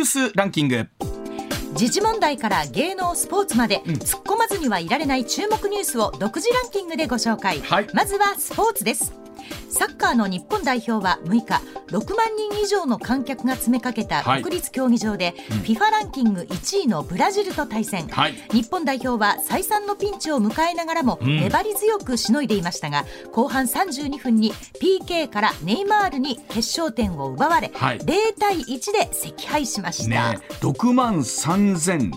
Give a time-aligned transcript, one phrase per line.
[0.00, 0.88] ュースランキング。
[1.74, 7.86] 時事問題から芸能スポーツまで、突っ込まずにはいられない注目ニュースを独自ランキングでご紹介、はい。
[7.94, 9.12] まずはスポーツです
[9.70, 14.42] サッカーの日本代表は6日6万人以上の観客が詰めかけたはい。
[14.42, 18.34] 国立競技場で、FIFA ランキング1位のブラジルと対戦、はい。
[18.52, 21.40] 日本代表は再三のピンチを迎えながらもん。
[21.40, 27.98] 粘り強くしのいでいましたが、後半32分に PK からネイマールに決勝点を奪われ、はい。
[27.98, 30.32] 0対1で惜敗しました。
[30.32, 32.10] ね6万3638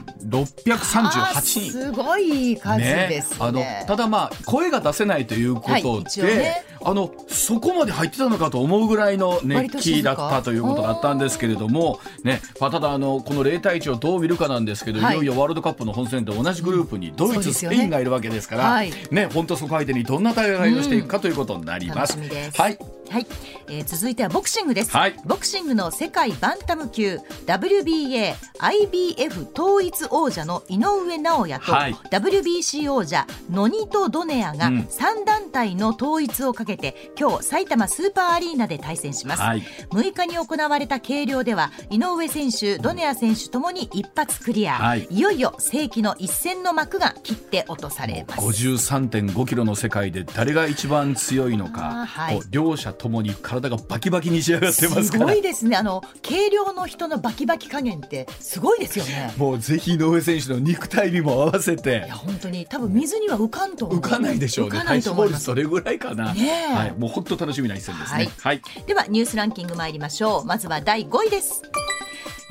[1.04, 3.38] あー人すごい数ですね。
[3.40, 6.66] あのただまあ声が出せないということで、はいね。
[6.86, 7.12] あの
[7.44, 15.16] そこまで入ってたのかと思うぐらいの熱気だったということだったんですけれども、ねまあ、ただあのこの0対1をどう見るかなんですけど、はい。
[15.16, 18.94] い、よいよワールドカップの本戦で同じグループにドイツ、スペインがいるわけですから、はい。
[19.12, 22.16] ね本当そこ相手にどんな戦いをしていくかということになります。
[22.18, 22.62] 楽しみです。
[22.62, 22.78] はい
[23.10, 23.28] はい、
[23.68, 25.16] えー続いてはボクシングです、はい。
[25.26, 31.94] ボクシングの世界バンタム級 WBA、IBF 統一王者の井上尚弥と、はい。
[31.94, 34.80] WBC 王者ノニト・ドネアがうん。
[34.82, 39.62] 3団体の統一をかけて今日埼玉スーパーアリーナで対戦します、はい。
[39.92, 45.08] 6日に行われた計量では井上選手、ドネア選手ともに一発クリア、はい。
[45.10, 48.42] いよいよ世紀の一戦の幕が切って落とされます。
[48.42, 52.42] 53.5キロの世界で誰が一番強いのか、はい。
[52.50, 55.28] 両者ともに体がバキバキに仕上がってますから。
[55.28, 55.76] すごいですね。
[55.76, 59.34] あの軽量の人のバキバキ加減ってすごいですよね。
[59.38, 62.04] もうぜひ井上選手の肉体美も合わせて。
[62.06, 62.66] いや本当に。
[62.66, 64.78] 多分水には浮かんと浮かないでしょうね。
[64.78, 65.46] 浮かないと思います。
[65.46, 66.74] 体脂肪率それぐらいかな、ねえ。
[66.74, 68.30] はい、もう本当楽しみな一戦ですね。
[68.40, 70.46] はい、ではニュースランキング参りましょう。
[70.46, 71.62] まずは第5位です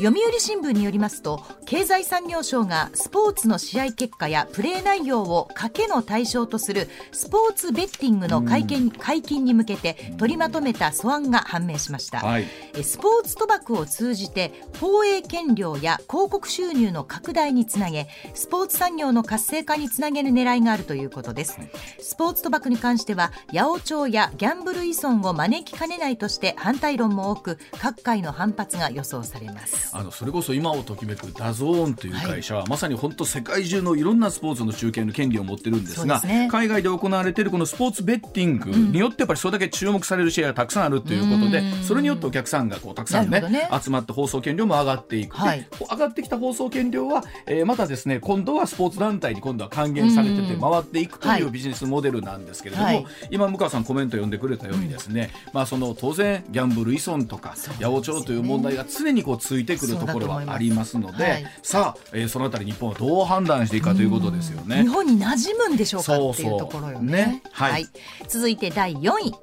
[0.02, 12.46] 読売新聞によりますと経済産業省がスポーツの試合結果やプレー内容を賭けの対象とするスポーツベッティングの解禁解禁に向けて取りまとめた素案が判明しました、はい。
[12.74, 14.50] えスポーツ賭博を通じて
[14.80, 21.60] 放映権料や広告収入の拡大につなげスポーツ産業の活性化につなげる狙いがあるということです。
[22.00, 36.48] スポーツ賭博に関しては八百長やギャンブル依存を招きかねないとして反対論も多く各界の反発が予想されますあのそれこそ今をときめく DAZN という会社は、まさに本当世界中のいろんなスポーツの中継の権利を持ってるんですがね。
[36.50, 43.68] 海外で行われているこのスポーツベッティングによってやっぱりそれだけ注目される試合がたくさんあるということで、それによってお客さんがこうたくさんねね。
[43.82, 45.66] 集まって放送権料も上がっていく、ではい。
[45.90, 51.42] 上がってきた放送権料は、えーまたですね今度はスポーツ団体に今度は還元されてて回っていくとはい。
[51.42, 53.06] いうビジネスモデルなんですけれども、はい。
[53.30, 61.46] 今向川さんコメント読んでくれたようにですね、まあその当然ギャンブル依存とか八百長という問題が常にこうついてくるところはありますので、はい。
[61.62, 64.82] さあ、えーそのあたり日本はどう判断していくかということですよね。
[64.82, 64.88] 日。
[64.88, 67.12] 本に馴染むんでしょうかっていうところよね。
[67.12, 67.42] ね。
[67.52, 67.86] はい。
[68.28, 69.34] 続いて第4位。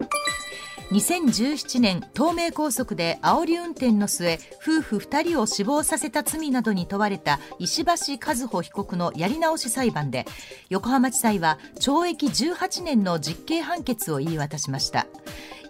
[0.92, 10.26] 2017年東名高速で煽り運転の末夫婦2人を死亡させた罪などに問われた石橋和歩被告のやり直し裁判で
[10.70, 15.06] 横浜地裁は懲役18年の実刑判決を言い渡しました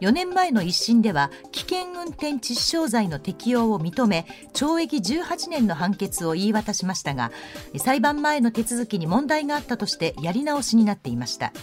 [0.01, 7.31] 4年前の一審では危険運転致死傷罪の適用を認め懲役18年の判決を言い渡しましたが
[7.77, 11.53] 裁判前の手続きに問題があったとしてやり直しになっていました。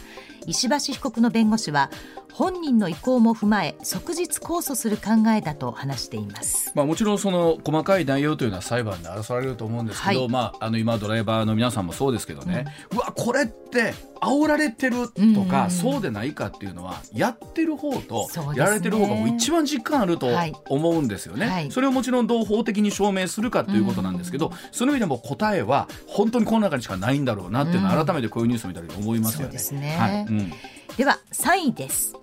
[0.46, 1.90] 石橋被告の弁護士は
[2.32, 6.70] 本人の意向も踏まえ即日控訴する考えだと話しています。
[6.74, 10.28] まあ、もちろんその細かい内容というのは裁判で争われると思うんですけど、はい。
[10.28, 15.70] まあ、あの今ドライバーの皆さんもそうですけどね、うわこれって煽られてるとか、うん。
[15.70, 20.54] そうでないかっていうのはやってる方とやられてる方がもう一番実感あるとはい。
[20.68, 21.70] 思うんですよね、はい。
[21.70, 29.58] それをもちろんどう法的に証明するかということなんですけど、その意味でも答えは本当にこの中にしかないんだろうなっていうのは改めてこういうニュースを見たり思いますよね。
[29.58, 29.96] そうね。
[29.98, 30.22] はい。
[30.22, 30.52] うん。
[30.96, 32.14] では3位です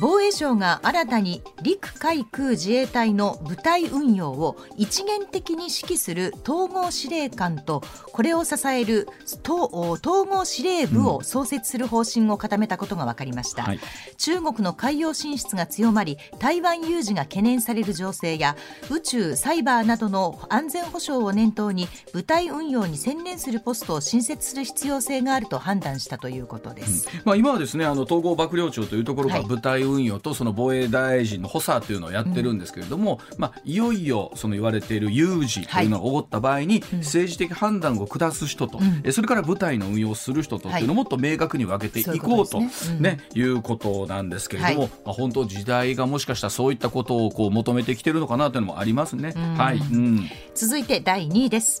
[0.00, 9.08] 防衛省が新たに陸海空自衛隊の部隊運用を一元的に指揮する統合司令官とこれを支える
[9.44, 13.80] 統統合司令部を創設する方針を固めたことが分かりました、はい。
[14.16, 18.56] 中国の海洋進出が強まり台湾有事が懸念される情勢や
[18.90, 29.44] 宇宙サイバーなどの安全保障を念頭に部隊運用に専念するポストを新設する必要性があると判断したということです、まあ、今はですねあの統合幕僚長というところがはい。
[29.44, 39.00] 部隊運用とその防衛大臣の補佐というのをやってるんですけれども、いまあ、いよいよその言われている有事というのが起こった場合に、政治的判断を下す人と、ん。
[39.04, 42.96] えそれから部隊の運用をする人とっていうのをもっと明確に分けていこうとことですね。
[42.96, 43.02] うん。
[43.02, 44.90] ねいうことなんですけれども、はい。
[45.04, 49.32] まあ、本当時代がもしかしたらそういったことをこう求めてきてるのかなというのもありますね。
[49.56, 51.80] はい、うん、続いて第2位です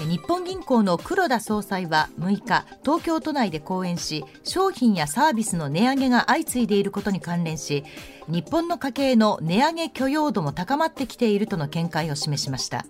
[0.00, 7.84] 日本銀行の黒田総裁は6日東京都内で講演し商品やサービスの値上げが相次いでいることに関連し
[8.28, 12.84] 日本の家計の値上げ許容度も高まってきているとの見解を示しました。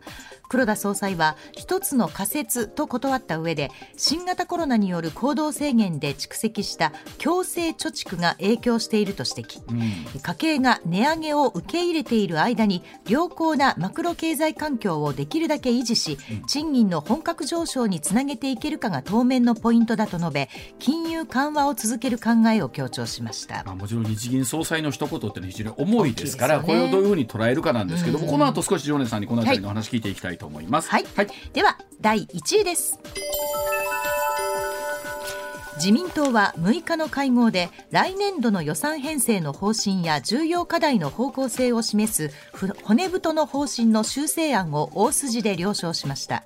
[0.48, 20.48] 黒田総裁は一つの仮説と断った上で新型コロナによる行動制限で蓄積した強制貯蓄が影響していると指摘、うん、家計が値上げを受け入れている間に良好なマクロ経済環境をできるだけ維持し、賃金の本格上昇につなげていけるかが当面のポイントだと述べ
[20.78, 23.64] 金融緩和を続ける考えを強調しました。
[23.64, 30.88] もちろん日銀総裁の一言って非常に重いですから、ね、これをどういうふうに捉えるかなんですけども、うん、この後少し常念さんにこの辺りの話聞いていきたいと思います。
[30.90, 32.99] はい、はい、では第1位です。
[35.76, 42.32] 自民党は6日の会合で来年度の予算編成の方針や重要課題の方向性を示す
[42.82, 46.43] 骨太の方針の修正案を大筋で了承しました。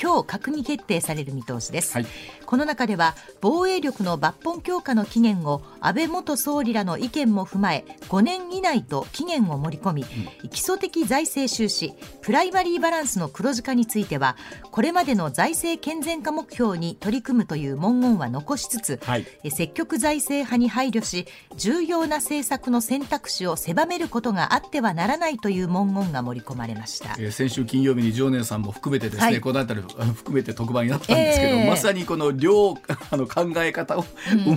[0.00, 2.06] 今日閣議決定される見通しです、はい、
[2.48, 10.02] この中では防衛力の抜本強化の期限を安倍元総理らの意見も踏まえ5年以内と期限を盛り込み、
[10.42, 11.92] うん、基礎的財政収支
[12.22, 14.34] プライマリーバランスの黒字化については
[14.70, 21.26] これまでの財政健全化目標に取り組むという文言は残しつつ、はい、積極財政派に配慮し
[21.58, 32.78] 重要な政策の選択肢を狭めることがあってはならないという文言が盛り込まれました、えー、先週金曜日に常念さんも含めてですね、はい、この辺り含めて特番になったんですけど、えー、まさにこの両
[33.10, 34.04] あの考え方をう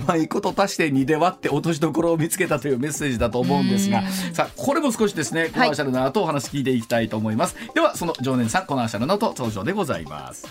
[0.06, 4.02] まいこと足して2で割って落としどころを見つけたというメッセージだと思うんですが、
[4.32, 10.46] さあこれも少しですねコマーシャルの後お話聞いていきたいと思います、はい、ではその常念さんコマーシャルの後登場でございます。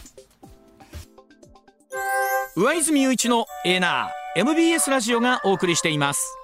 [2.56, 6.38] 上泉雄一のエーナー MBS ラジオがお送りしています。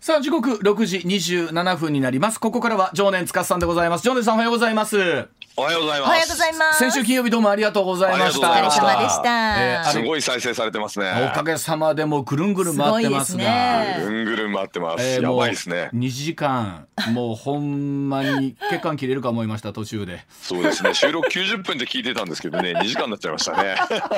[0.00, 2.38] さあ時刻6時27分になります。
[2.38, 4.04] ここからは常年司さんでございます。
[4.04, 6.08] 常年さんおはようございますおはようございます。
[6.08, 6.78] おはようございます。
[6.80, 8.50] 先週金曜日どうもありがとうございました。
[8.50, 9.56] お疲れ様でした。
[9.58, 11.10] えー、すごい再生されてますね。
[11.32, 13.42] おかげさまでもぐるんぐる回ってますが。
[13.42, 15.02] ね、ぐるんぐるん回ってます。
[15.02, 15.88] えー、やばいですね。
[15.94, 20.26] 2時間、もうほんまに血管切れるか思いました途中で。
[20.42, 20.92] そうですね。
[20.92, 23.76] 収録90分で聞いてたんですけどね、2時間になっちゃいましたね。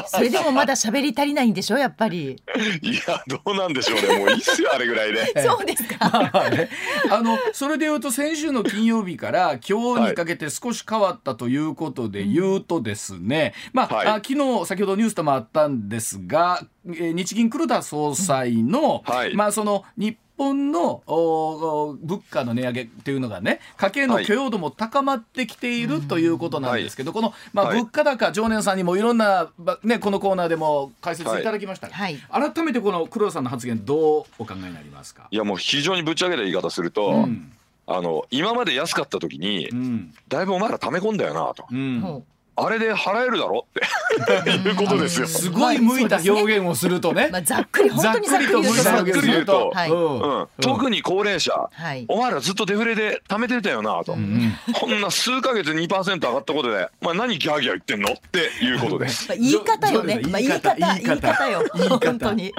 [0.08, 2.32] それでもまだ喋り足りないんでしょやっぱり。
[2.82, 4.18] いやどうなんでしょうね。
[4.18, 5.24] もういいっすよあれぐらいで。
[5.46, 6.30] そうですか。
[6.32, 6.68] まあね、
[7.12, 29.50] あのそれで言うと先週の金曜日から今日にかけて少し変わったということで言うとですね、まあ、はい、あ昨日先ほどニュースでもあったんですが、えー、日銀黒田総裁の、はい、まあその日本の物価の値上げっていうのがね家計の許容度も高まってきている、はい、ということなんですけど、この、まあ、物価高、常念さんにもいろんな、
[29.82, 35.26] ね、このコーナーでも解説いただきました、はい、改めてこの黒田さんの発言どうお考えになりますか？
[35.28, 37.52] いやもう非常にぶち上げた言い方すると、うん
[37.90, 41.66] あの今まで安かった時に、うん、だいぶお前ら溜め込んだよなと。
[41.70, 42.24] うん。
[42.60, 44.50] あれで払えるだろって。
[44.50, 45.26] いうことですよ。
[45.28, 47.28] すごい向いた表現をするとね。
[47.30, 49.90] まあ、ざっくり本当にざっくりざっくり言うと、はい。
[49.90, 59.28] うん、特に高齢者、はい、お前らずっとデフレで貯めてたよなと、うん、こんな数か月2%上がったことで、まあ何ギャーギャー言ってんのっていうことです。
[59.28, 60.20] まあ、言い方よね。
[60.28, 61.48] まあ、言い方言い方。
[61.48, 61.64] よ。
[62.04, 62.52] 本当に。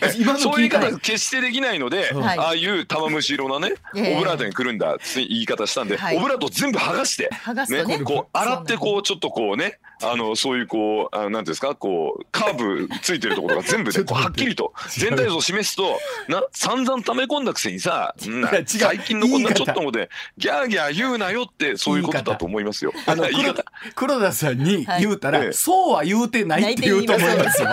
[0.18, 7.30] 今そういう言い方決してできないので、はい、ああいう玉虫色なね、オブラートにくるんだ言い方したんで、はい、オブラート全部剥がして、
[7.68, 18.14] ね、ね、こう洗ってこうちょっとこうねあのそういうこうあなんですかこうカーブついてるところが全部でこう はっきりと全体像を示すとな 散々溜め込んだくせにさ
[18.66, 22.92] 最近のこんなちょっともでギャーギャー言うなよってそういうことだと思いますよ。
[23.06, 27.68] あの黒田黒田さんに言うたら、はい、そうは言うてないって言うと思いますよ。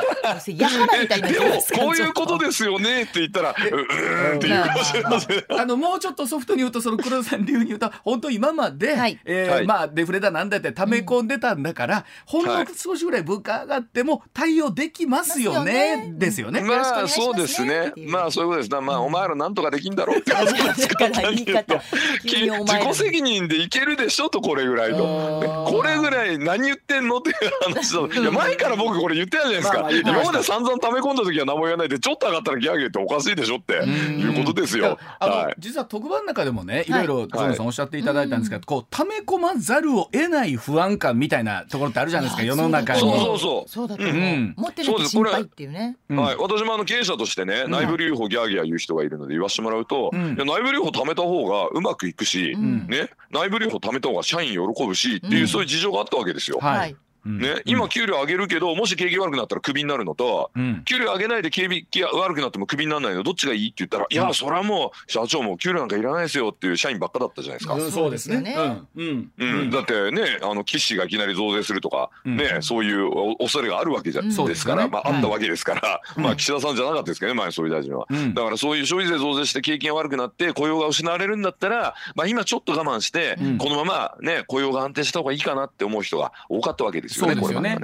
[0.59, 5.43] でもこういうことですよねって言ったらううんって言うかもしれません。
[5.59, 16.61] あのもうちょっとソフトに言うとその黒田さん流に言うと本当今まで、はい、えーはい、まあデフレだなんだって溜め込んでたんだから、ほんの少しぐらい物価上がっても対応できますよね、ですよね。
[16.61, 17.93] まあそうですね。
[18.07, 18.81] まあそういうことです。
[18.81, 25.65] まあお前らなんとかできんだろうって話ですから自己責任でいけるでしょとこれぐらいの。
[25.69, 28.21] これぐらい何言ってんのっていう話だ。
[28.21, 30.11] いや前から僕これ言ってたじゃないですか。
[30.11, 34.97] 今まで散々溜め込んだ時は何も言わないでちょっと上がったらギャーギャーっておかしいでしょっていうことですよ。
[35.19, 35.55] はい。
[35.59, 42.99] 実は特番の中でもねいろいろゾノさんおっしゃっていただいたんですけど、こう溜め込まざるを得ない不安感みたいなところってあるじゃないですか世の中に。
[42.99, 43.69] そうそうそう。
[43.69, 44.15] そうだと思う。
[44.57, 45.97] 持ってない心配っていうね。
[46.09, 46.35] はい。
[46.37, 56.59] 私もあの経営者としてね、内部留保ギャーギャー言う人がいるので言わしてもらうと、内部留保貯めた方がうまくいくし、ね、内部留保貯めた方が社員喜ぶしっていうそういう事情があったわけですよ。
[56.59, 56.95] はい。
[57.25, 60.51] ね、今給料上げるけどもし景気悪くなったらクビになるのと、
[60.85, 67.79] 給料上げないで景気悪くなってもクビにならないのどっちがいいって言ったら、いやそれはもう社長も給料なんかいらないですよっていう社員ばっかだったじゃないですか。
[67.91, 68.55] そうですね。
[68.95, 69.31] うん。
[69.37, 69.69] うん。
[69.69, 87.35] だってねあの岸がいきなり増税するとか、ねそういう恐れがあるわけじゃ、ですから、まああったわけですから、まあ岸田さんじゃなかったですけどね前総理大臣は、だからそういう消費税増税して景気が悪くなって雇用が失われるんだったら、まあ今ちょっと我慢して、このままね雇用が安定した方がいいかなって思う人が多かったわけですよね。
[87.41, 87.79] これね。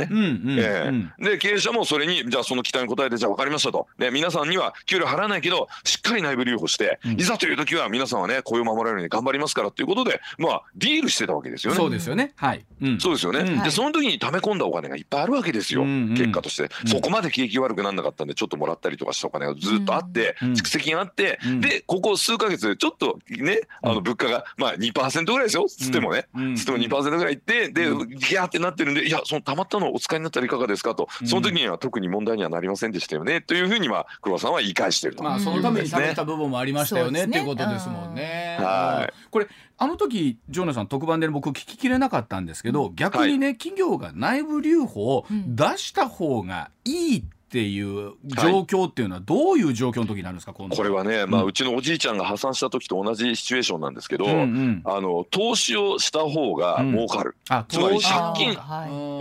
[1.20, 3.88] で経営者もそれにじゃあその期待に応えてじゃあ分かりましたと。
[3.98, 11.78] で皆さんには給料払わないけどしっかり内部留保して、いざという時は皆さんはね雇用を守られるように頑張りますからっていうことでまあディールしてたわけですよね。
[11.78, 12.34] そうですよね。
[12.36, 12.66] はい。
[13.00, 13.62] そうですよね。
[13.64, 15.84] でその時に溜め込んだお金がいっぱいあるわけですよ。
[15.84, 30.96] 結果として、そこまで景気悪くならなかったんでちょっともらったりとかしたお金がずっとあって、蓄積があって、でここ数か月ちょっとねあの物価がまあ2%ぐらいですよつってもね、つっても2%ぐらいいってでギャーってなってるんでいやそのたまったのをお使いになったらいかがですか？
[30.96, 33.42] とその時には特に問題にはなりませんでしたよね。
[33.42, 35.24] というふうにまあ黒田さんは言い返していると。
[35.24, 38.58] まあそのために食べた部分もありましたよねっていうことですもんね。
[38.60, 58.58] はい、これあの時ジョーナさん特番で僕聞ききれなかったんですけど逆にね、はい、企業が内部留保を出した方がいいってっていう状況っていうのはどういう状況の時になるんですか、これはね、まあ、うちのおじいちゃんが破産した時と同じシチュエーションなんですけど、うんうん、あの投資をした方が儲かる、うん、つまり借金、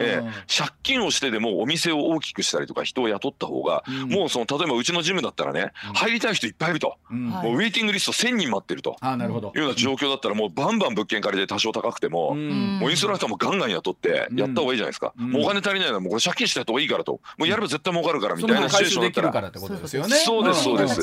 [0.00, 8.96] ええ、借金をしてでもお店を大きくしたりとか人を雇った方が、うん、もうその例えばうちのジムだったらね、入りたい人いっぱいいると、もうウェイティングリスト1000人待ってると。
[9.00, 9.52] あなるほど。
[9.54, 17.20] いうような状況だったらもうバンバン物件借りて多少高くても、もうインストラクターもガンガン雇ってやった方がいいじゃないですか、もうお金足りないのはもうこれ借金した方がいいからと。
[17.38, 20.16] もうやれば絶対儲かるからみたいなシチュエーションできるからってことですよね。
[20.16, 21.00] そうですそうです。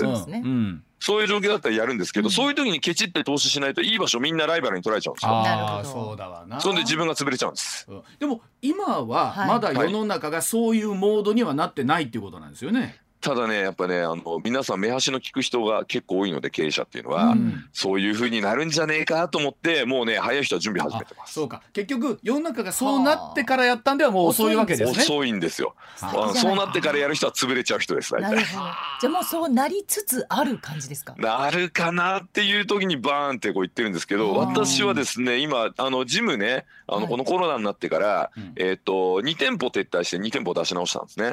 [1.00, 5.32] そういう状況だったらやるんですけど、そういう時にケチって投資しないといい場所みんなライバルに取られちゃうんですよ。
[5.32, 6.60] ああそうだわな。
[6.62, 7.88] そんで自分が潰れちゃうんです。
[8.20, 13.02] でも今はまだ世の中がそういうモードにはなってないっていうことなんですよね。
[13.22, 21.34] ただねやっぱねあの皆さん目端の利く人が結構多いので経営者っていうのは、うん、そういうふうになるんじゃねえかと思ってもうね早い人は準備始めてます。
[21.34, 21.62] そうか。
[21.72, 25.04] 結局世の中がそうなってからやったんではもう遅いわけですね。
[25.04, 25.76] 遅いんですよ。
[25.96, 28.44] そうなってからやる人は潰れちゃう人です大体。
[28.44, 28.60] じゃ
[29.06, 31.14] あもうそうなりつつある感じですか？
[31.18, 41.32] なるかなっていう時にバーンってこう言ってるんですけど私はですね今あのジムねあのこのコロナになってから、はい、えっ、ー、と2店舗撤退して2店舗出し直したんですね。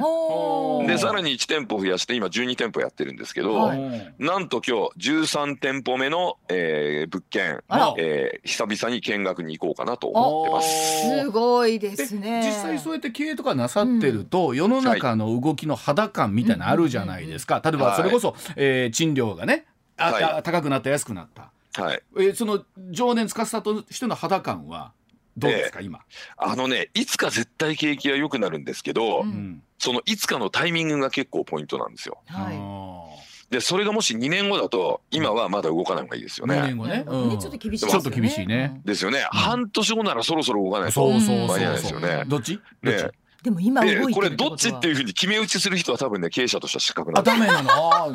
[0.87, 7.65] でさらに1店舗増やして今12店舗やってるんですけど、はい、なんと今日13店舗目の、えー、物件、
[7.99, 11.23] えー、久々に見学に行こうかなと思ってます。
[11.23, 12.43] すごいですね。
[12.47, 17.61] 実際そうやって経営とかなさってると、うん、世の中の動きの肌感みたいなのあるじゃないですか。
[17.65, 21.50] 例えばそれこそ、はい、えー、賃料がねあ、はい、高くなった安くなった。
[21.83, 24.93] はい、えー、その常年司としての肌感は
[25.38, 26.00] どうですか、今？
[26.37, 32.18] あのねいつか絶対景気は良くなるんですけど、うん、そのいつかのタイミングが結構ポイントなんですよ。
[32.26, 33.18] はい
[33.49, 36.57] でそれがもし2年後だと今はまだ動かない方がいいですよね。
[36.57, 38.78] 2年後ね、うん、ちょっと厳しい、ね、ちょっと厳しいね。
[38.85, 39.26] ですよね。
[39.30, 42.25] 半年後ならそろそろ動かないと間に合ないですよね。
[42.26, 42.61] どっち？
[42.83, 43.09] ね。
[43.42, 47.33] でも今動いてるこれどっちっていうふうに決め打ちする人は多分ね経営者としては失格なんだ。
[47.33, 48.12] ダメなの？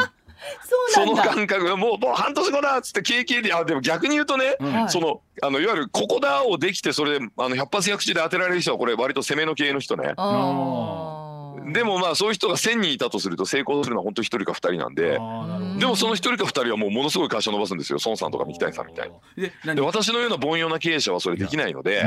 [0.89, 10.13] その感覚がもうもう半年後だっつって経験であでも逆に言うとね、うん、そのあのいわゆるここだをできてそれであの百発百中で当てられる人はこれ割と攻めの系の人ね。
[11.71, 15.19] でもまあそういう人が1,000人いたとすると成功するのは本当1人か2人なんで。
[15.79, 18.00] でもその1人か2人はもうものすごい会社伸ばすんですよ。
[18.03, 19.75] 孫さんとか三木谷さんみたいに。
[19.75, 22.03] で私のような凡庸な経営者はそれできないので、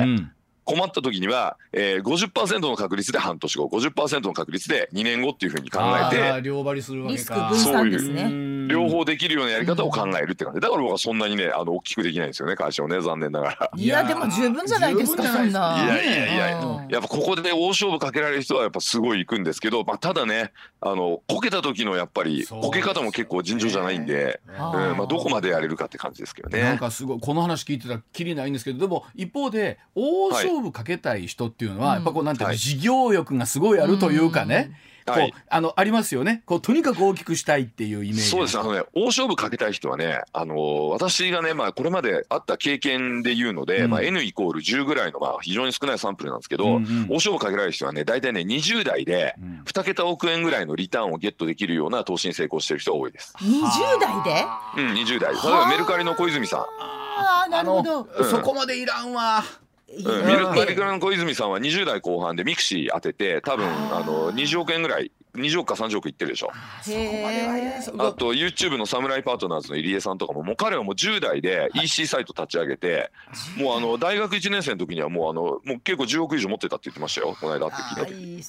[0.67, 5.81] 困った時には、えー、50%の確率で半年後50%の確率で2年後っていうふうに考
[6.13, 7.53] えて両張りするわけか。
[7.55, 13.71] そういう両方できるようなやり方を考えるって感じだから僕はそんなにねあの大きくできないんですよね会社をね残念ながら。
[13.77, 15.85] いやでも十分じゃないですかそんな。
[15.85, 26.61] いやいやいややっぱここで大勝負かけられる人はやっぱすごい行くんですけど、まあ、ただねあのこけた時のやっぱりこけ方も結構尋常じゃないんで、うんまあ、どこまでやれるかって感じですけどね。
[26.61, 34.73] なんかすごいこの話聞いてたらきりないんですけどでも一方で大勝負かけたい人人っていうのは、やっぱこうなんていうの、事業欲がすごいあるというかね、
[35.07, 35.17] こう、
[35.49, 36.43] あのありますよね。
[36.47, 38.23] こうとにかく大きくしたいっていうイメージ。
[38.23, 38.59] そうです。
[38.59, 49.37] あのね、大勝負かけたい人はね、あの私がね、まあこれまであった経験で言うので、うん、まあ N イコール10ぐらいのまあ非常に少ないサンプルなんですけど、うんうん、大勝負かけられる人はね、大体ね20代で
[49.67, 53.35] 2桁億円ぐらいのリターンをゲットできるような投資に成功してる人が多いです。
[53.39, 54.47] 20代で？
[54.83, 55.33] うん、20代。
[55.35, 56.61] 例えばメルカリの小泉さん。
[56.61, 58.09] ああ、なるほど。
[58.25, 59.45] そこまでいらんわ。
[59.89, 66.51] ミルクカリカラの小泉さんは20代後半で mixi 当てて多分あの20億円ぐらい20億か30億いってるでしょ。
[66.51, 73.13] あと YouTube のサムライパートナーズの入江さんとかももう彼はもう10代で EC サイト立ち上げて、
[73.59, 77.37] もうあの大学1年生の時にはもうあのもう結構10億以上持ってたって言ってましたよ。
[77.39, 78.41] この間って聞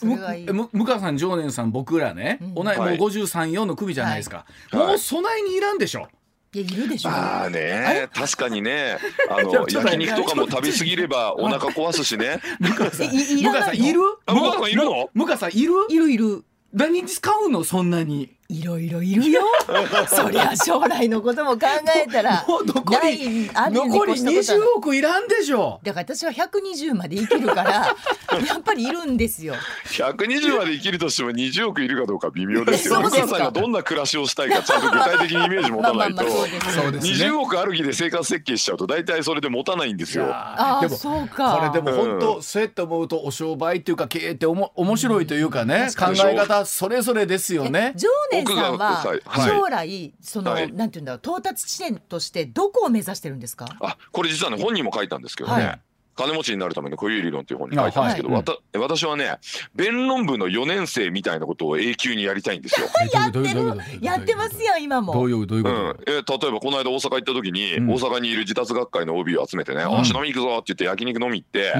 [0.42, 6.02] いた向川さん常念さん僕らね、同いもう534の首じゃないですか、もう備えにいらんでしょ。
[6.02, 6.17] い
[6.58, 8.98] やいるでしょう、ああね確かにね
[9.30, 12.40] あの焼肉とかも食べ過ぎればお腹壊すしね。
[12.60, 14.02] 向川さんいる？
[14.28, 15.10] 向川さんいるの？
[15.14, 15.74] 向川さんいる？
[15.90, 16.44] いるいる。
[16.74, 17.64] 何に使うの？
[17.64, 19.42] そんなにいろいろいるよ。
[20.08, 25.80] そりゃ将来のことも考えたら もう残り残り20億いらんでしょ。
[25.84, 27.72] だから私は120まで生きるから
[28.48, 29.56] やっぱりいるんですよ。
[29.86, 33.00] 120まで生きるとしても20億いるかどうか微妙ですよ。
[33.00, 36.24] お母さんがどんな暮らしをしたいかちゃんと具体的にイメージ持たないと。
[36.24, 48.08] 20億ある日で生活設計しちゃうと大体それで持たないんですよああそうかこれでも本当、うん、そうやって思うとお商売っていうか経営っておも面白いというかね、考え方それぞれですよね常
[48.44, 49.04] 年さんは
[49.48, 53.68] 将来その、なんていうんだろう到達地点としてどこを目指してるんですか？
[53.82, 55.82] あこれ実はね本人も書いたんですけどね、
[56.18, 58.44] 金持ちになるための固有理論という本に書いたんですけど、はい。
[58.74, 59.38] うん、私はね
[59.76, 62.88] 弁論部の4年生みたいなことを永久にやりたいんですよ。
[63.14, 63.78] やってる？
[64.02, 65.14] やってますよ今も。
[65.14, 71.74] どういうどういうこと、うん、え例えばこの間大阪行った時に、うん、大阪にいる自達学会の OB を集めてね「うん、足飲み行くぞ」って言って焼肉飲み行って、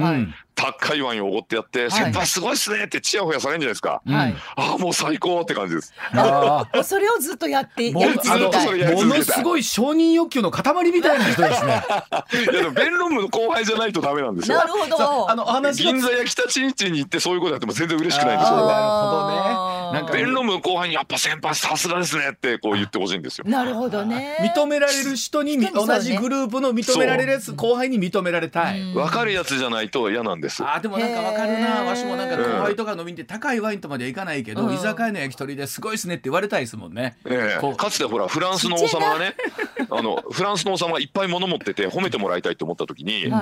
[0.58, 4.02] 高いワインをおごってやって「先輩すごいっすね」ってちやほやされるんじゃないですか。
[4.04, 5.94] はい、ああもう最高って感じです。
[6.12, 8.94] あ それをずっとやってやり続けたい。
[8.94, 11.82] ものすごい承認欲求の塊みたいな人ですね。
[12.42, 14.58] いやでも弁論部の後輩じゃないとダメなんですよ。
[14.58, 15.30] なるほど。
[15.30, 18.56] あの話銀座や北新地に行ってそういうことやっても全然嬉しくないんですよ。
[18.66, 19.68] なるほどね。
[19.92, 23.44] なんか弁論部の後輩にやっぱ先輩さすがですねってこう言ってほしいんですよ。
[23.48, 24.36] なるほどね。
[24.54, 28.94] 認められる人に同じグループの認められるやつ後輩に認められたい。
[28.94, 30.62] わかるやつじゃないと嫌なんです。
[30.64, 31.84] あでもなんかわかるな。
[31.84, 37.16] わしもなんか後輩とか飲みに高いワインとまではいかないけど、居酒屋の焼き鳥ですごいですねって言われたいですもんね。
[37.26, 39.34] ええ、かつてほらフランスの王様がね、
[39.90, 43.32] あのフランスの王様がいっぱい物持ってて褒めてもらいたいと思った時に、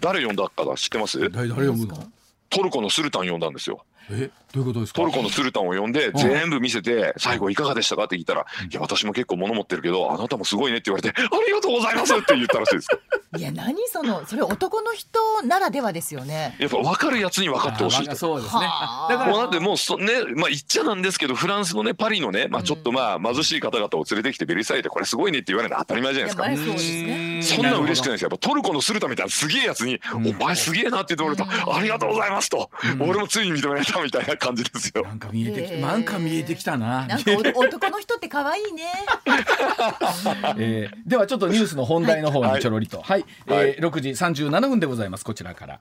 [0.00, 1.18] 誰呼んだか知ってます？
[1.30, 2.12] 誰誰呼ぶの？
[2.50, 3.84] トルコのスルタン呼んだんですよ。
[4.10, 4.30] え？
[4.56, 5.00] どういうことですか？
[5.02, 12.88] トルコのスルタンを呼んで全部見せて最後いかがでしたかって聞いたら「いや私も結構物持ってるけどあなたもすごいね」って言われて「ありがとうございます」って言ったらしいです。
[13.36, 16.56] いや何そのそれ男の人ならではですよね。
[16.58, 18.62] やっぱ分かるやつに分かってほしいそうですね。
[19.10, 27.56] だからもうだってもうそねまあ言っちゃなんですけどフランスのねパリのねまあちょっとまあ貧しい方々を連れてきてベルサイユでこれすごいねって言われるの当たり前じゃないですか。
[27.56, 28.30] そんな嬉しくないですよ。
[28.30, 32.70] やっぱトルコのスルタンみたいなすげえやつに「お前すげえな」って言ってもらうと「ありがとうございます」と
[33.00, 35.02] 「俺もついに認められた」みたいな感じでですよ。
[35.02, 37.06] なんか見えてき、なんか見えてきたな。
[37.06, 38.84] なんか 男の人って可愛いね。
[40.58, 45.24] えー、ではちょっとニュースの本題の方にちょろりと、はい、はい、えー、6時37分でございます。
[45.24, 45.80] こちらから。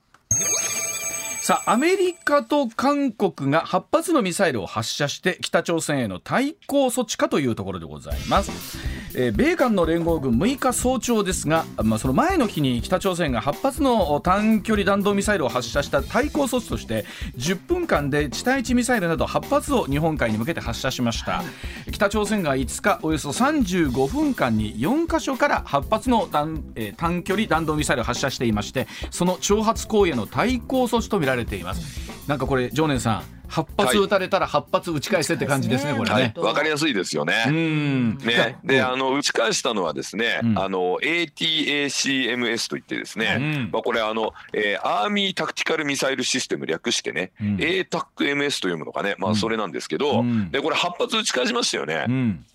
[1.45, 8.79] さあアメリカと韓国が8発のミサイルを発射して北朝鮮への対抗措置かというところでございます、
[9.15, 17.05] えー、米韓の連合軍6日早朝ですが、まあ、その前の日に北朝鮮が8発の短距離弾道ミサイルを発射した対抗措置として
[17.37, 21.43] 10分間で地対地ミサイルなど8発を日本海に向けて発射しました、
[21.91, 32.27] 北朝鮮が5日およそ35分間に4カ所から8発の短,、えー、短距離弾道ミサイルを発射していましてその挑発行為への対抗措置とみられられています。
[32.27, 36.33] なんかこれ常念さん8発撃たれたら8発打ち返せって感じですね、はい、これね。
[36.37, 37.45] わ、はい、かりやすいですよね。
[37.51, 52.05] ね、で、あの打ち返したのはですね、うん、あの ATACMS といってですね、うん、まあこれあの、えー、アーミータクティカルミサイルシステム略してね、うん、ATACMS というものがね、まあそれなんですけど、でこれ8発打ち返しましたよね。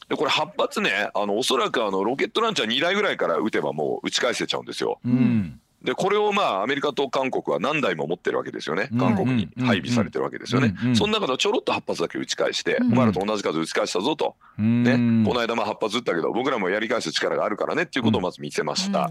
[0.09, 4.99] でこれ8発ね、あのおそらくあのロケットランチャー2台ぐらいから撃てばもう打ち返せちゃうんですよ。
[5.05, 8.88] うんでこれをまあアメリカと韓国は何台も持ってるわけですよね。
[8.99, 14.93] 韓国に配備されてるわけですよね、その中でちょろっと8発だけ打ち返して、お前らと同じ数打ち返したぞと、ね、
[15.25, 19.11] この間まあ8発撃ったけど僕らもやり返す力があるからねっていうことをまず見せました、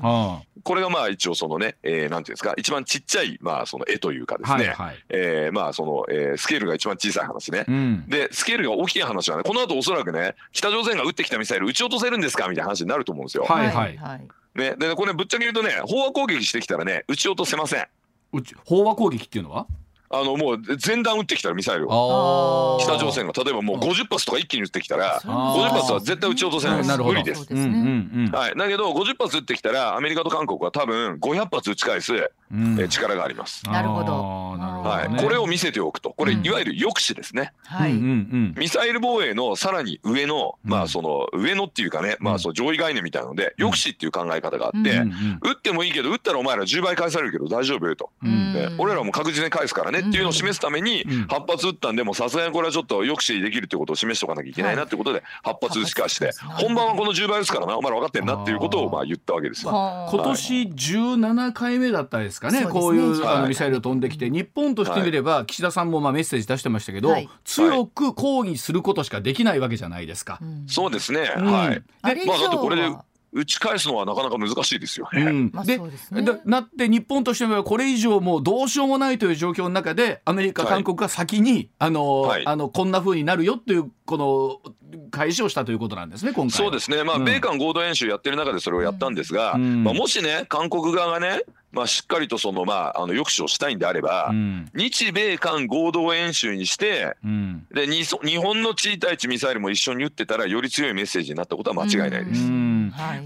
[0.64, 7.66] これがまあ一応そのね、えー、なんていうんですか一番ちっちゃいまあその絵というかですね、はいはい、えー、まあその、えー、スケールが一番小さい話ね、
[8.08, 13.46] でスケールが大きい話はねこの後おそらくね北朝鮮が撃ってきたミサイル撃ち落とせるんですかみたいな話になると思うんですよ。
[13.46, 13.68] はい。
[13.68, 14.22] はい、はい
[14.56, 17.88] ね、でこれぶっちゃけ言うとね飽和攻撃してきたらね撃ち落とせません。
[18.34, 19.68] 飽和攻撃っていうのは？
[20.12, 22.80] あのもう前段撃ってきたらミサイルを。
[22.82, 23.34] 北朝鮮が。
[23.34, 26.98] 例えばもう50発とか一気に撃ってきたら50発は絶対撃ち落とせないです。
[26.98, 27.46] 無理です。
[27.54, 33.66] はい、だけど50発撃ってきたらアメリカと韓国は多分500発撃ち返す、え力があります。
[33.66, 34.14] なるほど。
[34.14, 36.12] はい、これを見せておくと。
[36.12, 45.02] これ、いわゆる抑止ですね、はい、ミサイル防衛のさらに上のまあその上のっていうかね、まあその上位概念みたいなので抑止っていう考え方があって、
[45.42, 57.78] 撃ってもいいけど撃ったらお前ら10倍返されるけど大丈夫よと、で俺らも確実に返すからねっていうのを示すために8発撃ったんでもさすがにこれはちょっと抑止できるってことを示しておかなきゃいけないなってことで8発撃ち返して本番はこの10倍ですからな。
[57.78, 59.72] お前ら分かってんなっていうことをまあ言ったわけですよ。
[59.72, 62.66] 今年17回目だったですかね。
[62.66, 70.40] こういうあのミサイル飛んできて日本としてみれば岸田さんもまあメッセージ出してましたけど強く抗議することしかできないわけじゃないですか。
[70.68, 71.84] そうですね、はい。
[72.02, 72.96] まあだってこれで
[73.32, 75.22] 打ち返すのはなかなか難しいですよね。
[75.22, 84.74] うん、で、ね、なって日本としてはこれ以上もうどうしようもないという状況の中でアメリカ、韓国が先に、あの、はい、あのこんなふうになるよっていうこの
[85.12, 86.52] 開始をしたということなんですね今回。
[86.52, 102.42] そうですね、まあ、米韓合同演習やってる中でそれをやったんですが、うん、まあ、もしね韓国側がねまあ、しっかりとその、まあ、あの抑止をしたいんであれば、うん、日米韓合同演習にして、うん、で日本の地位対地ミサイルも一緒に撃ってたらより強いメッセージになったことは間違いないです。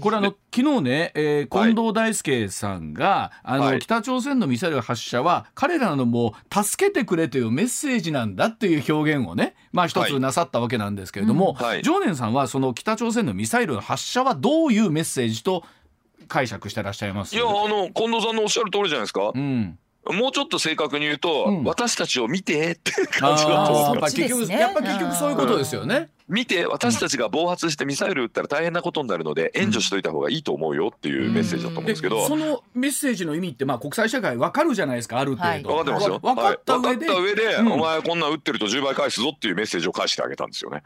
[0.00, 15.64] これあの昨日ね、えー、近藤大輔さんが、はい、あの、北朝鮮のミサイル発射は彼らのもう助けてくれというメッセージなんだっていう表現をね、まあ、一つなさったわけなんですけれども、はい、常念さんはその北朝鮮のミサイルの発射はどういうメッセージと
[16.28, 17.34] 解釈してらっしゃいます？
[17.36, 19.32] いやあの近藤さんのおっしゃる通りじゃないですか。
[19.34, 19.78] うん。
[20.06, 23.94] もうちょっと正確に言うと、うん、私たちを見てって感じだと思う。
[23.94, 26.10] やっぱ結局、やっぱ結局そういうことですよね。
[26.28, 36.18] 見て私たちが暴発してミサイル撃ったら大変なことになるので援助しといた方がいいと思うよっていうメッセージだと思うんですけど、うん、そのメッセージの意味ってまあ国際社会分かるじゃないですかある程度、はい、分かってますよ。
[36.20, 36.96] 分かった上
[37.34, 37.54] で。
[37.56, 40.82] うん、お前こんなん撃ってると10倍返すぞっていうメッセージを返してあげたんですよね。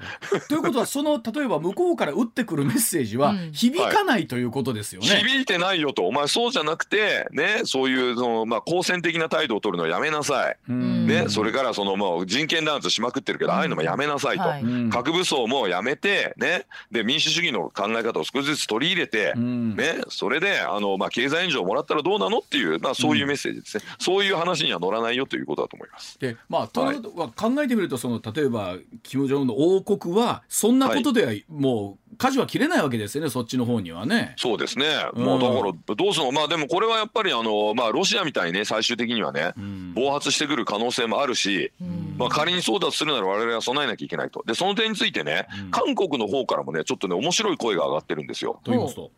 [0.48, 5.09] ということはその例えば向こうから撃ってくるメッセージは響かないということですよね。
[5.09, 6.07] はい、響いてないよと。
[6.07, 10.57] お前そうじゃなくてねそういうそのまあ好戦的な態度を取るのはやめなさい。
[10.68, 14.44] ねそれからそのもう人権弾圧しまくってるけどああいうのもやめなさいと、
[14.90, 26.18] 核武装もやめてて、ね、で民主主義の考え方を少しずつ取り入れて、うん、ね、それであの、まあ、経済援助をもらったらどうなのっていう、まあ、そういうメッセージですね、うん、そういう話には乗らないよということだと思います。
[26.18, 34.35] でまあ、はい、考えてみるとその例えば金正恩の王国はそんなことではもう、舵は切れないわけですよね、そっちの方にはね。
[34.37, 39.54] そうですね、うん、もうだからどうするの、まあ、でもこれはやっぱりあの、まあ、ロシアみたいにね、最終的にはね、
[39.94, 41.72] 暴発してくる可能性もあるし、
[42.18, 44.42] まあ、仮に争奪するなら、我々は備えなきゃいけないと。
[44.46, 48.61] で、その点についてね、韓国の方からもね、ちょっとね、面白い声が上がってるんですよ。
[48.64, 49.11] と言いますと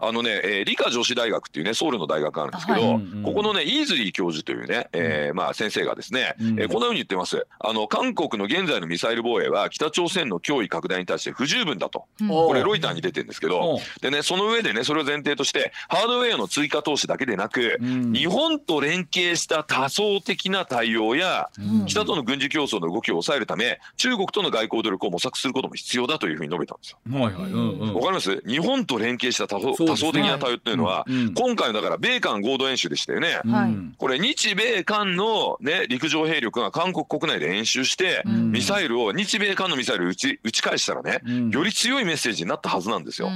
[0.00, 7.46] あのね、えー、理科女子大学っていうね、ソウルの大学があるんですけど、はい、ここのね、イーズリー教授というね、えー、まあ先生がですね、うん、えー、こんなふうに言ってます。
[7.58, 12.04] あの、韓国の現在のミサイル防衛は北朝鮮の脅威拡大に対して不十分だと。
[12.20, 21.50] うん、これロイターに出てるんですけど、でね、その上でね、それを前提として、ハードウェアの追加投資だけでなく、うん、日本と連携した多層的な対応や、
[21.86, 26.98] 北との軍事競争の動きを抑えるため、中国との外交努力を模索することも必要だというふうに述べたんですよ。
[27.18, 27.94] はいはい。
[27.94, 28.42] わ、かります？
[28.46, 33.40] 日本と連携した多層多層的な対応っていうのは、今回のだから米韓合同演習でしたよね。
[33.98, 41.20] これ日米韓のね陸上兵力が韓国国内で演習して、ミサイルを日米韓のミサイル打ち打ち返したらね、
[41.50, 43.30] より強いメッセージになったはずなんですよ。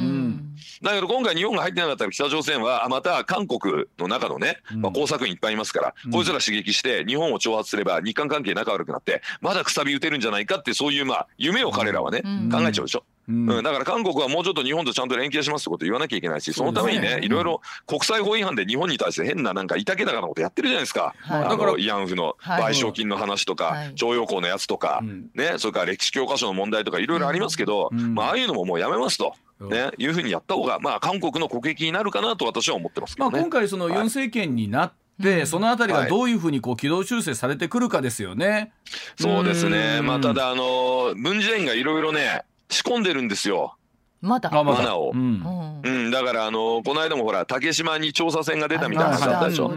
[0.82, 13.04] だけど今回日本が入ってなかったら北朝鮮はまた韓国の中のね、まあ、工作員いっぱいいますから、こいつら刺激して日本を挑発すれば日韓関係仲悪くなってまだくさび打てるんじゃないかってそういうまあ夢を彼らはね、考えちゃうでしょ。
[13.28, 21.14] うん、だから韓国はもうちょっと日本とちゃんと連携しますってこと言わなきゃいけないし、そのためにね、いろいろ国際法違反で日本に対して変ななんかいたけだかなことやってるじゃないですか。
[21.20, 25.02] はい、あの慰安婦の賠償金の話とか、徴用工のやつとか、
[25.34, 29.34] ね、それから歴史教科書の問題とかいろいろありますけど、まあ、ああいうのももうやめますと。
[29.60, 38.48] ね、いうふうにやった方が、まあ、韓国の国益になるかなと私は思ってます、ね、まあ、今回、そのユン政権になって、はい、そのあたりがどういうふうにこう軌道修正されてくるかですよね。
[38.48, 38.72] はい、
[39.18, 43.76] そうですね、まあ、ただ、あの文在寅がいろいろね、仕込んでるんですよ。
[44.24, 44.50] まだ？
[44.50, 49.72] マナを、うん、うん、だからあのこの間もほら竹島に調査船が出たみたいな話あったでしょ、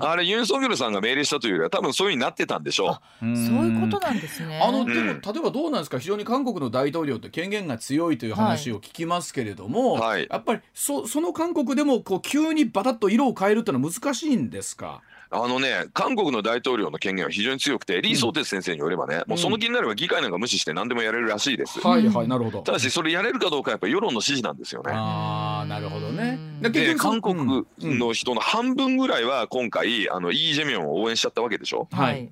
[0.00, 2.98] あれユン・ソギョルさんが命令したというよりは多分そういうふうになってたんでしょ。
[3.22, 4.60] うそういうことなんですね。
[4.60, 6.00] あのでも例えばどうなんですか？
[6.00, 15.00] 非常に韓国の大統領って権限が強いという話を聞きますけれども、はい、やっぱりそその韓国でもこう急にバタッと色を変えるっていうのは難しいんですか？
[15.32, 21.80] あのね、韓国の大統領の権限は非常に強くて、李相哲先生によればね、うん、もうその気になれば議会なんか無視して何でもやれるらしいです。
[21.80, 22.62] はいはい、なるほど。
[22.62, 24.92] ただし、それやれるかどうかやっぱ世論の支持なんですよね。
[24.92, 26.38] ああ、なるほどね。
[26.62, 31.88] で、韓国の人の半分ぐらいは今回、あの、イ・ジェミョンを応援しちゃったわけでしょ？
[31.92, 32.30] はい。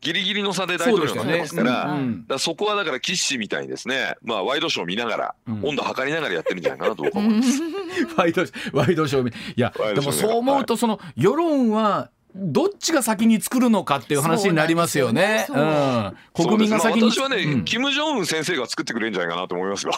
[0.00, 7.60] ギリギリの差で大統領になってますから、ねうん、だそこはだから、岸みたいにですね、まあ、ワイドショー見ながら、うん、温度測りながらやってるんじゃないかなと僕は思います。
[8.16, 15.46] ワイド、ワイドショーいや、でもそう思うと、その、世論は、どっちが先に作るのかっていう話になりますよね。
[15.48, 17.10] うよねうん、国民が先に。
[17.10, 19.92] 私はね、うん、金正恩先生が作ってくれるんじゃないかなと思いますよ。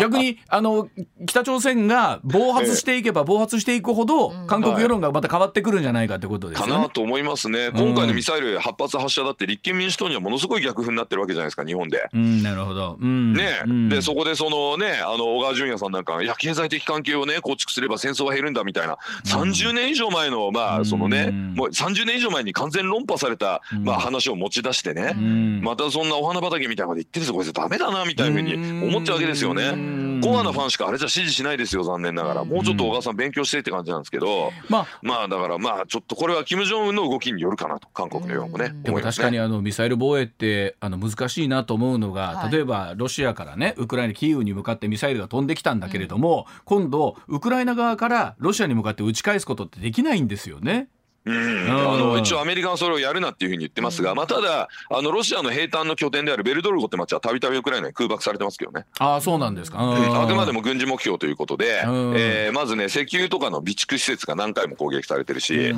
[0.00, 0.88] 逆にあの
[1.26, 6.68] 北朝鮮が暴発していけば暴発していくほど、韓国世論がまた変わってくるんじゃないかってことですね。
[6.68, 7.70] かなと思いますね。
[7.70, 12.08] 今回のミサイル8発発射だって立憲民主党にはものすごい逆風になってるわけじゃないですか日本で。
[12.12, 12.96] うん、なるほど。
[13.00, 25.14] うん、ね、でそこでそのねあの小川淳也さんなんかいや経済的関係をね構築すれば戦争は減るんだみたいな、うん、30年以上前のまあそのね、もう30年以上前に完全論破された、まあ、話を持ち出してね、
[25.62, 28.54] またそんなお花畑みたいなこと言ってるぞこれダメだなみたいなふうに
[28.88, 30.10] 思っちゃうわけですよね。
[30.20, 38.74] コアなファンしかあれじゃ支持しないですよ残念ながらもうちょっと小川さん勉強してって感じなんですけど、まあ、まあだからまあちょっとこれは金正恩の動きによるかなと韓国の世論もね。
[38.82, 50.88] でも確かにあのミサイル防衛ってあの難しいなと思うのが、例えばロシアからねウクライナキーウに向かってミサイルが飛んできたんだけれども、今度ウクライナ側からロシアに向かって撃ち返すことってできないんですよね。
[51.26, 58.86] うん、あの一応アメリカはそれをやるなっていうふうに言ってますが、まあ、ただあのロシアの兵隊の拠点であるベルドルゴって町はたびたびウクライナに空爆されてますけどね。
[58.98, 65.74] ああそうなんですか、あくまでも軍事目標ということで、えー、まずね石油とかの備蓄施設が何回も攻撃されてるし、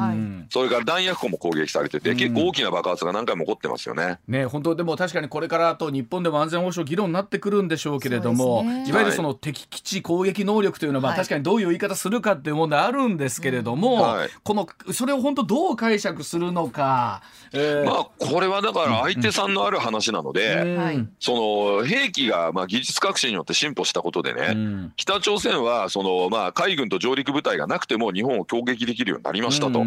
[0.51, 4.19] それから弾薬庫も攻撃されてて、結構大きな爆発が何回も起こってますよね。
[4.29, 29.85] ね本当でも確かにこれからと日本でも安全保障議論になってくるんでしょうけれども、ね、いわゆるその敵基地攻撃能力というのは、まあ、確かにどういう言い方するかっていう問題あるんですけれども、はい、このそれを本当どう解釈着するのか、えー、まあこれはだから相手さんのある話なので、うん、その兵器がまあ技術革新によって進歩したことでね、うん、北朝鮮はそのまあ海軍と上陸部隊がなくても日本を攻撃できるようになりましたと。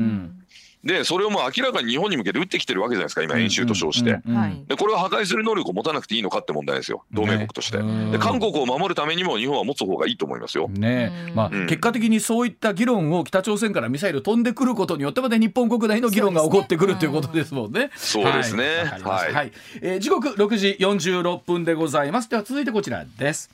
[0.86, 4.22] うんでそれをもう明らかに日本に向けて撃ってきてるわけじゃないですか今演習と称して、
[4.68, 7.80] でこれを破壊する能力を持たなくていいのかって問題ですよ同盟国として、
[8.12, 10.68] で韓国を守るためにも日本は持つ方がいいと思いますよ。
[10.70, 17.90] ねまあ、結果的にそういった議論を北朝鮮からミサイル飛んでくることによってまで日本国内の議論が起こってくるということですもんね。
[17.96, 18.84] そうですね。
[19.04, 19.34] はい。
[19.34, 22.30] はい、えー、時刻6時46分でございます。
[22.30, 23.50] では続いてこちらです。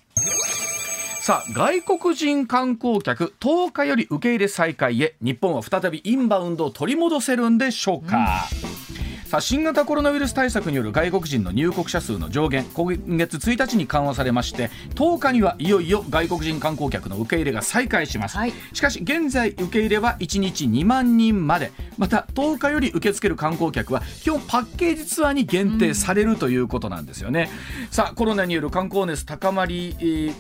[1.22, 8.71] さあ外国人観光客10日より受け入れ再開へ日本は再びインバウンドを取り戻せるんでしょうか、うん
[9.32, 21.72] さあ新型コロナウイルス対策による外国人の入国者数の上限今月1日に緩和されまして10日にはいよいよ外国人観光客の受け入れが再開します、はい、しかし現在受け入れは1日2万人まで。
[22.02, 30.34] また10日より受け付ける観光客は基本パッケージツアーに限定されるということなんですよね、うん、さあコロナによる観光熱高まり、えー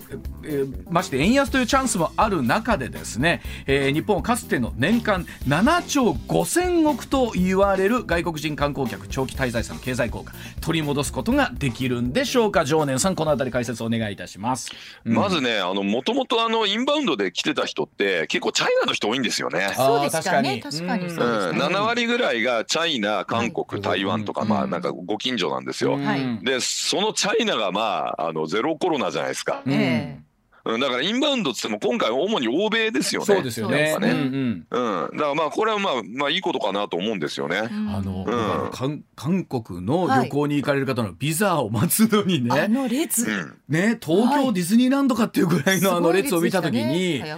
[0.43, 12.65] えー、まして円安というチャンスもある中でですね、えー、日本かつての年間7兆5000億と言われる外国人観光光客長期滞在者の経済効果取り戻すことができるんでしょうか？
[12.65, 14.71] 常念さんこのあたり解説お願いいたします、
[15.05, 19.71] うん、まずねあのもともとあのインバウンドで来てた人って結構チャイナの人多いんですよね。
[19.75, 20.59] そうですかね。
[20.63, 21.09] 確かに。
[21.09, 25.99] そうです、うん、7割ぐらいがチャイナ韓国、台湾とか、まあなんかご近所なんですよ、
[26.41, 30.20] でそのチャイナがまああのゼロコロナじゃないですか、うん
[30.65, 33.25] うん、だからインバウンドっつっても今回主に欧米ですよね。
[33.25, 33.97] そうですよね。
[33.99, 34.09] ね。
[34.09, 37.57] うん、うん、だからまあこれはまあまあいいことかなと思うんですよね。
[37.59, 43.25] あの、うん、韓国の旅行に行かれる方のビザを待つのにね、はい、あの列、
[43.69, 47.37] ね東京ディズニーランドかっていうぐらいのあの列を見たときに、ね、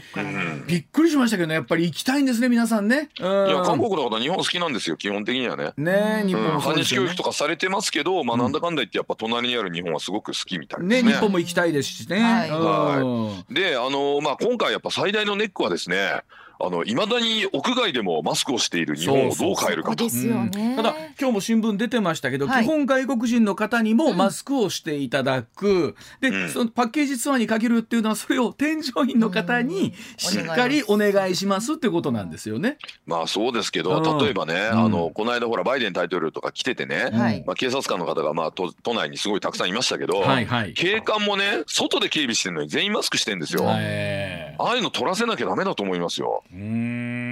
[0.68, 3.10] びっくりしましたけどねやっぱり行きたいんですね皆さんね。
[3.20, 5.72] いや韓国の方日本好きなんですよ基本的にはね。
[5.78, 11.10] ね日本、反日教育とかされてますけど、まあなんだかんだ言ってやっぱ隣にある日本はすごく好きみたいですね。
[11.10, 12.20] ね日本も行きたいですしね。
[12.20, 13.13] はい。
[13.50, 16.22] であのまあ、今回やっぱ最大のネックはですね
[16.60, 20.06] あの未だに屋外でもマスクをしている日本をどう変えるかと。
[20.08, 32.78] ただ今日も新聞出てましたけど、はい、基本外国人の方にもマスクをしていただく、うん、で、そのパッケージツアーに限るっていうのはそれを添乗員の方にしっかりお願いしますってことなんですよね。
[33.06, 43.64] まあそうですけど、例えばね、あのこの間ほらバイデン大統領とか来ててね、まあ、警察官の方がまあ都都内にすごいたくさんいましたけど、はいはい、警官もね外で警備してるのに全員マスクしてるんですよ。
[43.68, 46.43] ああいうの取らせなきゃダメだと思いますよ。
[46.52, 47.24] うん。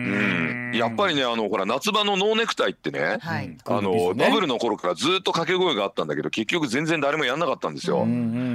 [0.71, 8.05] うん、やっぱりねあのほら夏場のノーネクタイってね、はい、あの、ね、バブルの頃からずっと掛け声があったんだけど結局全然誰もやんなかったんですよ。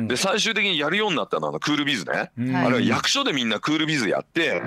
[0.07, 4.63] で最終的にやるようになったのはクールビズね、あれは役所でみんなクールビズやって、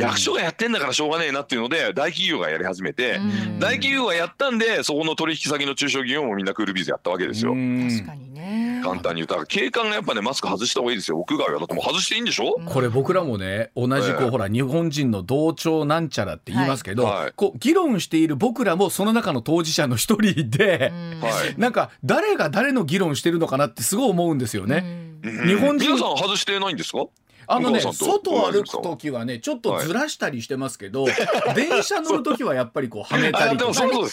[0.00, 3.20] 役所がやってんだからしょうがねえなっていうので大企業がやり始めて、
[3.58, 7.52] 大企業がやったんでそこの取引先の中小企業もみんなクールビズやったわけですよ。
[7.52, 8.80] 確かにね。
[8.84, 11.18] 簡単に言ったら警官がやっぱねマスク外した方がいいですよ。
[11.18, 12.60] 屋外はだってもう外していいんでしょ？
[12.66, 25.04] これ僕らもね同じこう、ほら日本人の同調なんちゃらって言いますけど、はい、こう議論している僕らもその中の当事者の一人で、はい、 なんか誰が誰の議論してるのかなってすごい思うんですよね。
[25.22, 27.06] 日本人皆さん外してないんですか？
[27.46, 34.08] あのね外歩く時はねちょっとずらしたりしてますけど、はい、電車乗る時はやっぱりこうはめたりとか、ね、公共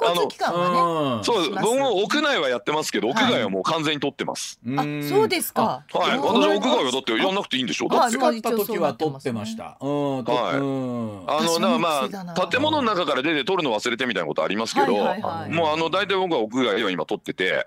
[0.00, 5.84] 交通機関はねそう僕も屋内はやってますけど屋外はもう完全に取ってます、はい、あそうですか。
[5.92, 6.18] はい。
[6.18, 7.88] 私屋外はだってやんなくていいんでしょ。
[7.88, 9.76] 使った時は取ってました。
[9.80, 10.56] うん、はい。
[10.56, 17.66] あのだからまあ建物の中から出て取るの忘れてみたいなことありますけど、もうあの大体僕は屋外では今取ってて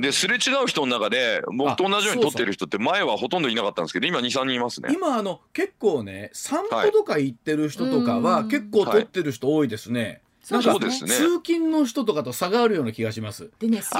[0.00, 4.90] ですれ違う人の中で僕と同じように撮ってる人って前はほとんどいなかったんですけど今23人いますね。
[4.92, 13.50] 今あの結構ね散歩とか行ってる人とかは結構撮ってる人多いですね、なんか、ね、通勤の人とかと差があるような気がします。
[13.58, 13.90] でね、通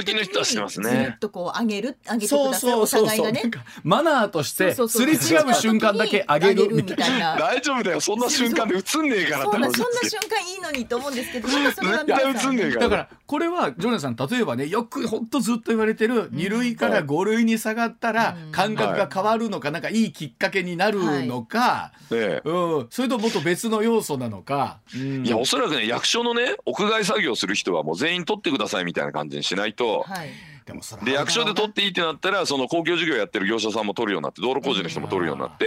[0.00, 1.08] 勤の人はしてますね。
[1.10, 2.60] ずっとこう上げる、上げてください。
[2.60, 3.42] そうそうそうね、
[3.82, 7.36] マナーとしてすれ違う瞬間だけ上げるみたいな。
[7.36, 8.00] 大丈夫だよ。
[8.00, 9.44] そんな瞬間で映んねえから。
[9.44, 12.80] そんなそんな瞬間いいのにと思うんですけど、絶対映んねえから。
[12.80, 24.78] だからこれはジョネさん例えばね、よく本当ずっと言われてる二類から五類に下がったら感覚が変わるのか、なんかいいきっかけになるのか、うん、それともっと別の要素なのか。
[24.94, 30.28] いやおそらくね役所のね屋外作業する人はもう全員取ってくださいみたいな感じにしないと、はい、
[30.68, 35.64] でもで役所で取っていいってなったらその公共事業やってる業者さんも取るようになって道路工事の人も取るようになって。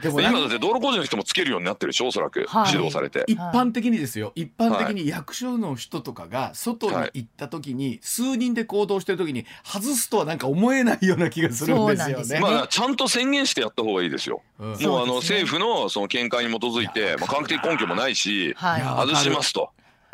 [0.00, 3.24] で今だって道路工事の人もつけるようになってるでしょおそらく、はい、指導されて。
[3.26, 4.32] 一般的にですよ。
[4.36, 12.40] 一般的に役所の人とかが外に行った時に、数人で行動してる時に外すとはなんか思えないような気がするんですよね。
[12.40, 14.42] まあちゃんと宣言してやった方がいいですよ。
[14.60, 19.70] うん、もうあの政府のその見解に基づいて、まあ科学的根拠もないし、外しますと。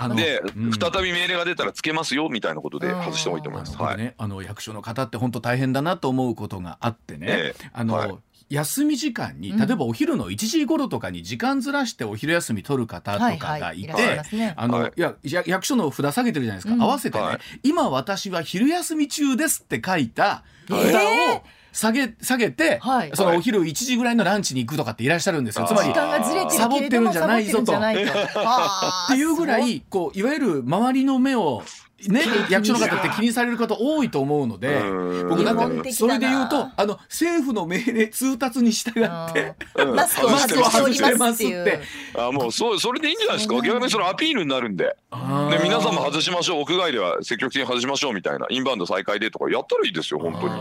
[0.08, 3.76] で、うん、再び命令が出たらつけますよみたいなことで外してもいいと思います。
[3.76, 8.14] はい、ね、あの役所の方って本当大変だなと思うことがあってね、ええ、あの、はい、
[8.50, 25.66] 休み時間に例えばお昼の1時頃とかに時間ずらしてお昼休み取る方とかがいて、あの、い、や役所の札下げてるじゃないですか、うん、合わせてね、はい、今私は昼休み中ですって書いた札を、えー下げ下げて、はい、そのお昼1時ぐらいのランチに行くとかっていらっしゃるんですよ。
[25.66, 25.92] つまり
[26.50, 27.72] サボってるんじゃないぞと。
[27.72, 27.78] っ
[29.08, 31.62] ていうぐらいこういわゆる周りの目を
[32.08, 34.80] ね、役所の方って気にされる方多いと思うので
[35.28, 39.54] 僕だってそれで言うとあの政府の命令通達に従って
[39.84, 41.80] マスクを外してますって
[42.16, 43.54] あもうそうそれでいいんじゃないですか？
[43.60, 44.84] 逆にそのアピールになるんで。
[44.86, 44.96] で
[45.62, 46.62] 皆さんも外しましょう。
[46.62, 48.46] 屋外では積極的に外しましょうみたいな。
[48.48, 50.54] インバウンド再開でとかやったらいいですよ本当に。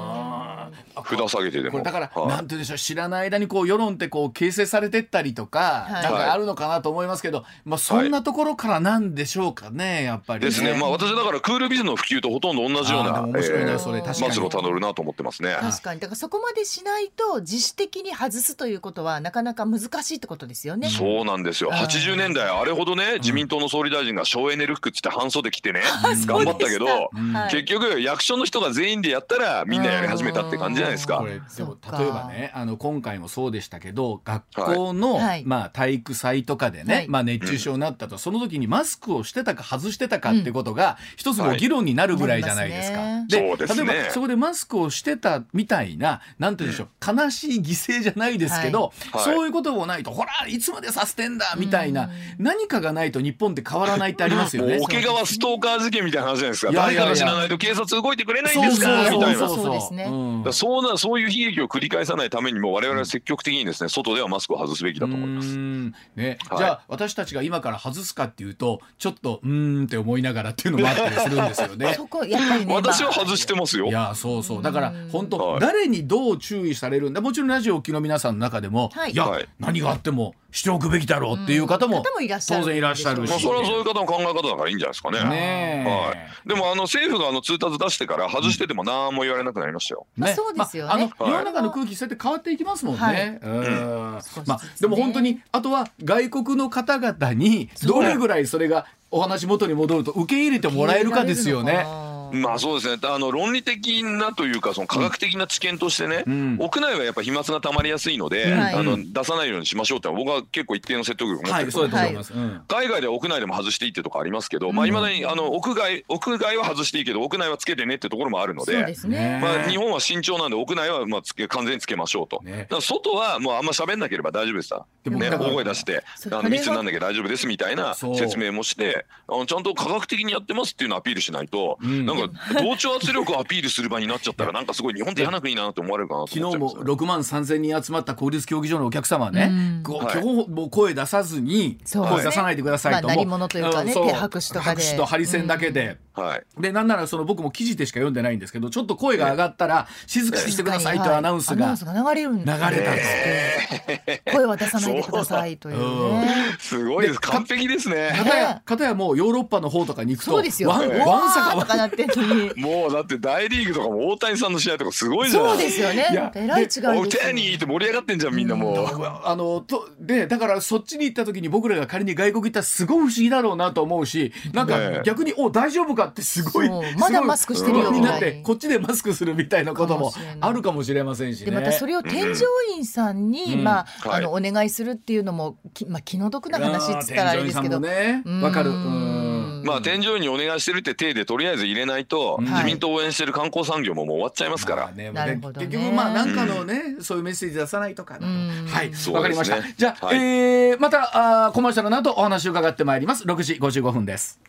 [0.96, 1.82] 札下げてでも。
[1.82, 10.74] だから、はい、なんて言うんでしょう知らない間にこう世論ってこう形成されてったりとか、はい、なんかあるのかなと思いますけど、まあそんなところからなんでしょうかねやっぱり、ね、ですね。
[10.78, 14.34] まあ私だからクールビズの普及とほとんど同じような面白いな、えー、それ確かに。
[14.34, 15.56] 末路をたどるなと思ってますね。
[15.60, 16.00] 確かに。
[16.00, 20.90] だからそこまでしないと自主的に外すということはなかなか難しいってことですよね。
[20.90, 21.72] そうなんですよ。
[21.72, 25.82] 80年代あれほどね自民党の総理大臣が省エネル服っつって半袖着てね、
[26.26, 27.12] 頑張ったけど、
[27.52, 31.24] 結局役所の人が全員でやったらみんなやり始めたって感じじゃないですか？
[31.58, 43.00] でも例えばねあの今回もそうでしたけど学校の、はい、まあ、体育祭とかでね、はい、まあ、熱中症になったと、うん、その時にマスクをしてたか外してたかってことが、一つの議論になるぐらいじゃないですか。
[43.00, 54.80] はい、で、ね、例えばそこでマスクをしてたみたいななんて言うんでしょう、悲しい犠牲じゃないですけど、そういうこともないとほらいつまでさせてんだみたいな、何かがないと日本って変わらないってありますよね。
[54.82, 56.72] 桶川ストーカー事件みたいな話じゃないですか。
[56.72, 59.48] 誰かが知らないと警察動いてくれないんですかみたいな。
[59.48, 60.06] そうですね。
[60.52, 65.58] そうなそういう悲劇を繰り返さないためにも我々は積極的にですね外ではマスクを外すべきだと思います。
[65.58, 71.94] ね、はい、じゃあ私たちが今から外すかっていうとちょっとうんって思いながらっていうのもあったりするんですよね。
[71.98, 73.88] そこやっぱりね、私は外してますよ。
[73.88, 74.64] いやそうそう。
[74.64, 77.22] だから本当誰にどう注意されるんだ。
[77.22, 85.24] もちろんラジオを聴きの皆さんの中でも、はい、いや、はい、何があってもしておくべきだろうっていう方も当然いらっしゃるし、まあ、それはそういう方の考え方だからいいんじゃないですかね。
[85.24, 90.08] ねはい、でもあの政府があの通達出してから外してても何も言われなくなりましたよ。
[90.18, 93.00] ね、そうですよね、まあ、世の中の空気そうやって変わっていきますもんね。
[93.02, 93.28] はい。
[93.28, 101.86] うん、まあでも本当にあとは外国の方々にどれぐらいそれがお話元に戻ると受け入れてもらえるかですよね。
[102.32, 103.00] まあそうですね。
[103.04, 111.72] あの論理的なというかその科学的な知見としてね、うん、屋内はやっぱ飛沫がたまりやすいので、うん、あの出さないようにしましょうって僕は結構一定の説得力を持ってる。
[111.72, 144.82] と思います、はい、海外では屋内でも外していいってとこありますけど、うん、まあいまだにあの屋外屋外は外していいけど屋内はつけてねってところもあるので、ね、まあ日本は慎重なんで屋内はまあつけ完全につけましょうと、ね、外はもうあんま喋んなければ大丈夫でしたね大声出してあの密になんなきゃ大丈夫ですみたいな説明もしてあのちゃんと科学的にやってますっていうのをアピールしないと、なんか同調圧力をアピールする場になっちゃったら なんかすごい日本って嫌な国だなって思われるかなと昨日も6万3千人集まった公立競技場のお客様はね、うん、今日も声出さずに声出さないでくださいと、まあ、鳴り物というかね手拍手とかで。
[144.82, 151.10] 拍手とハリセンだけで、はい、でなんならその僕も記事でしか読んでないんですけどちょっと声が上がったら静かにしてくださいとい。
[151.10, 156.36] うアナウンスが流れるん流れたんです声は出さないでくださいというね。
[156.60, 157.20] すごいです。
[157.22, 158.14] 完璧ですね。
[158.18, 160.70] かたやかたやもうヨーロッパの方とかに行くとそうですよ。
[160.70, 162.08] ワンワンサかなって
[162.56, 166.32] もうだって大リーグとかも大谷さんの試合とかすごいじゃんそうですよね。
[166.36, 168.88] えらい違いですお手にって盛り上がってんじゃんみんなもう。
[169.24, 178.02] あのとでだからそっちに行った時に僕らが仮に外国行ったらすごい不思議だろうなと思うしなんか逆に、お大丈夫かってすごいまだマスクしてるよに。
[178.02, 182.46] なってこっちでマスクするみたいなこともあるかもしれませんし、ね、でまたそれを添乗
[182.76, 187.80] 員さんに、まああのお願いするっていうのもき、まあ、気の毒な話っつったらあれですけど。
[187.80, 188.24] ね。
[188.42, 188.72] わかる。
[188.72, 189.64] うん。
[189.66, 198.92] まあ添乗員にお願いしてるって体でとりあえず入れないと、自民党応援してる観光産業ももう終わっちゃいますから、ね、結局まあ何かのね、そういうメッセージ出さないとかはい。
[199.14, 199.58] わかりました。
[199.62, 203.26] じゃあ、はえまたあコマーシャルの後お話を伺ってまいります。
[203.26, 204.40] 6時55分です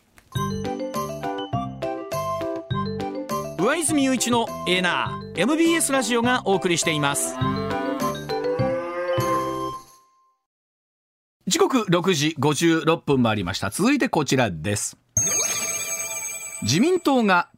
[3.61, 7.36] 上泉雄一のエナー MBS ラジオがお送りしています。
[11.46, 13.68] 時刻6時56分もありました。
[13.68, 14.96] 続いてこちらです。
[16.62, 17.50] 自民党が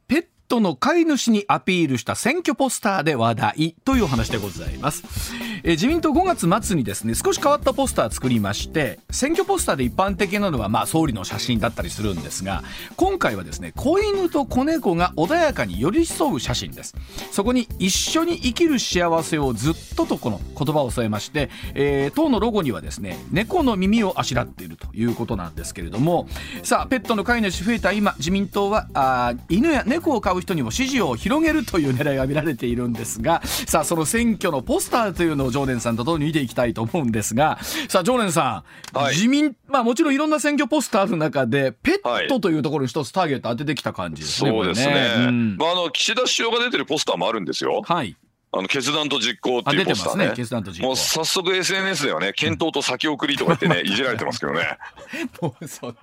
[0.53, 5.33] トの飼い主にアピールした選挙ポスターで話題というお話でございます、
[5.65, 12.65] え自民党5月末にですね少し変わったポスター作りまして選挙ポスターで一般的なのはまあ総理の写真だったりするんですが
[12.97, 16.95] 今回はですね子犬と子猫が穏やかに寄り添う写真です。
[17.31, 26.29] そこに一緒に生きる幸せをずっととこの言葉を添えまして、えー、党のロゴにはですね猫の耳をあしらっているということなんですけれども
[26.63, 38.65] さあペットの飼い主増えた今自民党はあ犬や猫を飼う人にも支持を広げるという狙いが見られているんですがさあその選挙のポスターというのを常連さんとともに見ていきたいと思うんですがさあ常連さ
[38.95, 44.51] ん、はい、自民まあもちろんいろんな選挙ポスターある中でペットというところに一つターゲット当ててきた感じですね。
[44.51, 44.95] そうですね。
[44.95, 47.83] ねうん、まああの岸田首相が出てるポスターもあるんですよ。
[47.85, 48.17] はい。
[48.55, 50.27] あの決断と実行っていうポスターね。
[50.27, 50.89] ね決断と実行。
[50.89, 54.77] もう早速 SNS ではね、検討と先送りとか言ってね、いじられてますけどね。
[55.41, 55.97] もうそんな、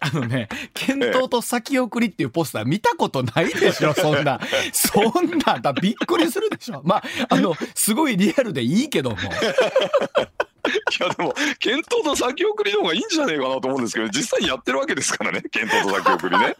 [0.00, 4.38] あのね、検討と先送りっていうポスター見たことないでしょ、そんな。
[4.74, 6.82] そんな、だびっくりするでしょ。
[6.84, 9.16] まあ、あの、すごいリアルでいいけども。
[9.16, 16.56] いやでも検討と先送りの方がいいんじゃねえかなと思うんですけど実際やってるわけですからね検討と先送りね。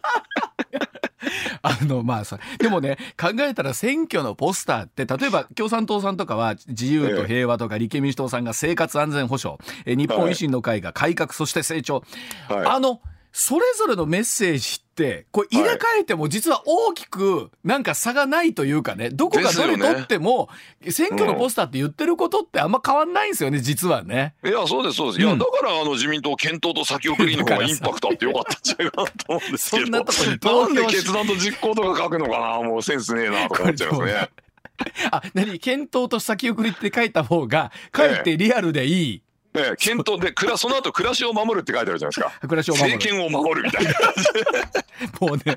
[1.62, 12.02] あのまあそでもね考えたら選挙のポスターって例えば 共産党さんとかは自由と平和とか立憲民主党さんが生活安全保障、え日本維新の会が改革そして成長、
[12.48, 13.00] はい、あの
[13.32, 20.50] それぞれのメッセージってこれ入れ替えても実は大きくなんか差がないというかねどこがどれ取っても
[20.90, 24.34] 選挙のポスターって言ってることってあんま変わんないんですよね実はね。
[24.44, 25.22] いやそうですそうです。
[25.22, 29.82] いや、だからあの自民党検討と先送りの方がインパクトあってよかったんじゃないかなと思うんですけど。
[29.82, 34.30] そんなとこになんで決断と実行とか書くのかなもうセンスねえなとか思っちゃいますね。
[35.10, 35.58] あ何？
[35.58, 39.22] 検討と先送りって書いた方がかえってリアルでいい。
[39.54, 42.32] ね、検討で暮らその後暮らしを守るって書いてあるじゃないですか。
[42.40, 42.96] 暮らしを守る。
[42.96, 43.92] 政権を守るみたいな
[45.20, 45.56] もうね。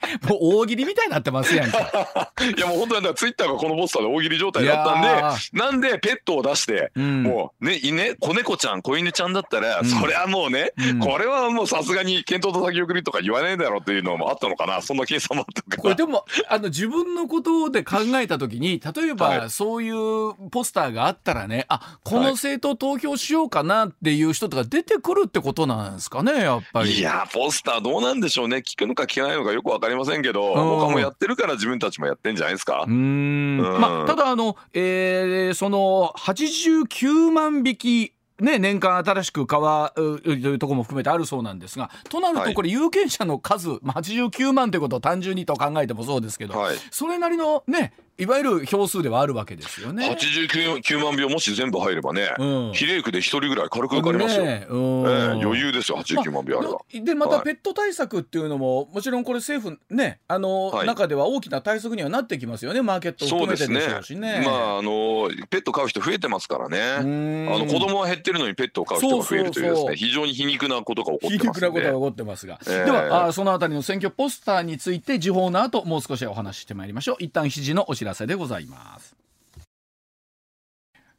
[0.28, 1.78] もう大喜利みたいになってますやんか。
[2.56, 26.98] いやもう本当にツイッターがこのポスターで大喜利状態だったんで、なんでペットを出して、うん、もうね、ね、子猫ちゃん、子犬ちゃんだったら、うん、それはもうね、うん、これはもうさすがに検討と先送りとか言わねえだろうっていうのもあったのかな、そんな計算もあったかこれでも、あの自分のことで考えたときに、例えばそういうポスターがあったらね、あ、この政党投票しようかなっていう人とか出てくるってことなんですかね、やっぱり。
[26.98, 28.58] いや、ポスターどうなんでしょうね。
[28.58, 32.84] 聞くのか聞かないのかよくわかりませんけど、他もやってるから自分たちもやってんじゃないですか？
[32.86, 33.58] うん。
[33.58, 50.10] まあ、ただあの、えー、その89万匹ね、年間新しく買うというところも含めてあるそうなんですがとなるとこれ有権者の数、はい、89万ということを単純にと考えてもそうですけど、はい、それなりのねいわゆる票数ではあるわけですよね。
[50.10, 54.44] 89万票もし全部入ればね、うん、比例区で一人ぐらい軽く受かりますよ。
[54.44, 56.72] ねえー、余裕ですよ、89万票あれば。
[56.72, 64.40] まあ、でまたペット対策っていうのも、はい、もちろんこれ政府ねあの、はい、中では大きな対策にはなってきますよね、マーケットを含めてでしょうしね。
[64.40, 66.82] ねまああのペット飼う人増えてますからね。
[66.98, 77.16] あの子供は減ってるのにペットを飼う人が増えるというですね非常に皮肉なことが起こってます、ね、皮肉なことが起こってますが、えー、ではあそのあたりの選挙ポスターについて時報の後もう少しお話ししてまいりましょう。
[77.20, 79.16] 一旦7時のお知らせでございます。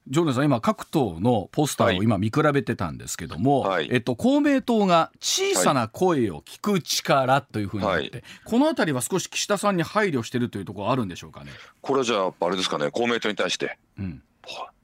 [0.07, 11.51] ジョーネさん今各党のポスターを今見比べてたんですけども、はい、えっと、公明党が小さな声を聞く力というふうになって、はい、この辺りは少し岸田さんに配慮してるというところあるんでしょうかね。
[11.81, 14.23] これはじゃああれですかね公明党に対して、うん、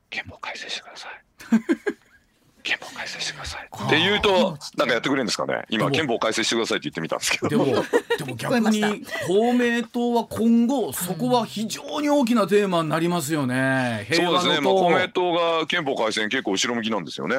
[0.10, 2.07] 憲法改正してください
[2.68, 3.66] 憲法改正してください。
[3.66, 5.64] って言うとなんかやってくれるんですかね。
[5.70, 7.48] 今憲法改正してくださいって言ってみたんですけど。
[7.48, 17.38] でもでも逆に公明党は今後そこは非常に大きなテーマになりますよね、うん、そうですね、まあ、公明党が憲法改正結構後ろ向きなんですよね。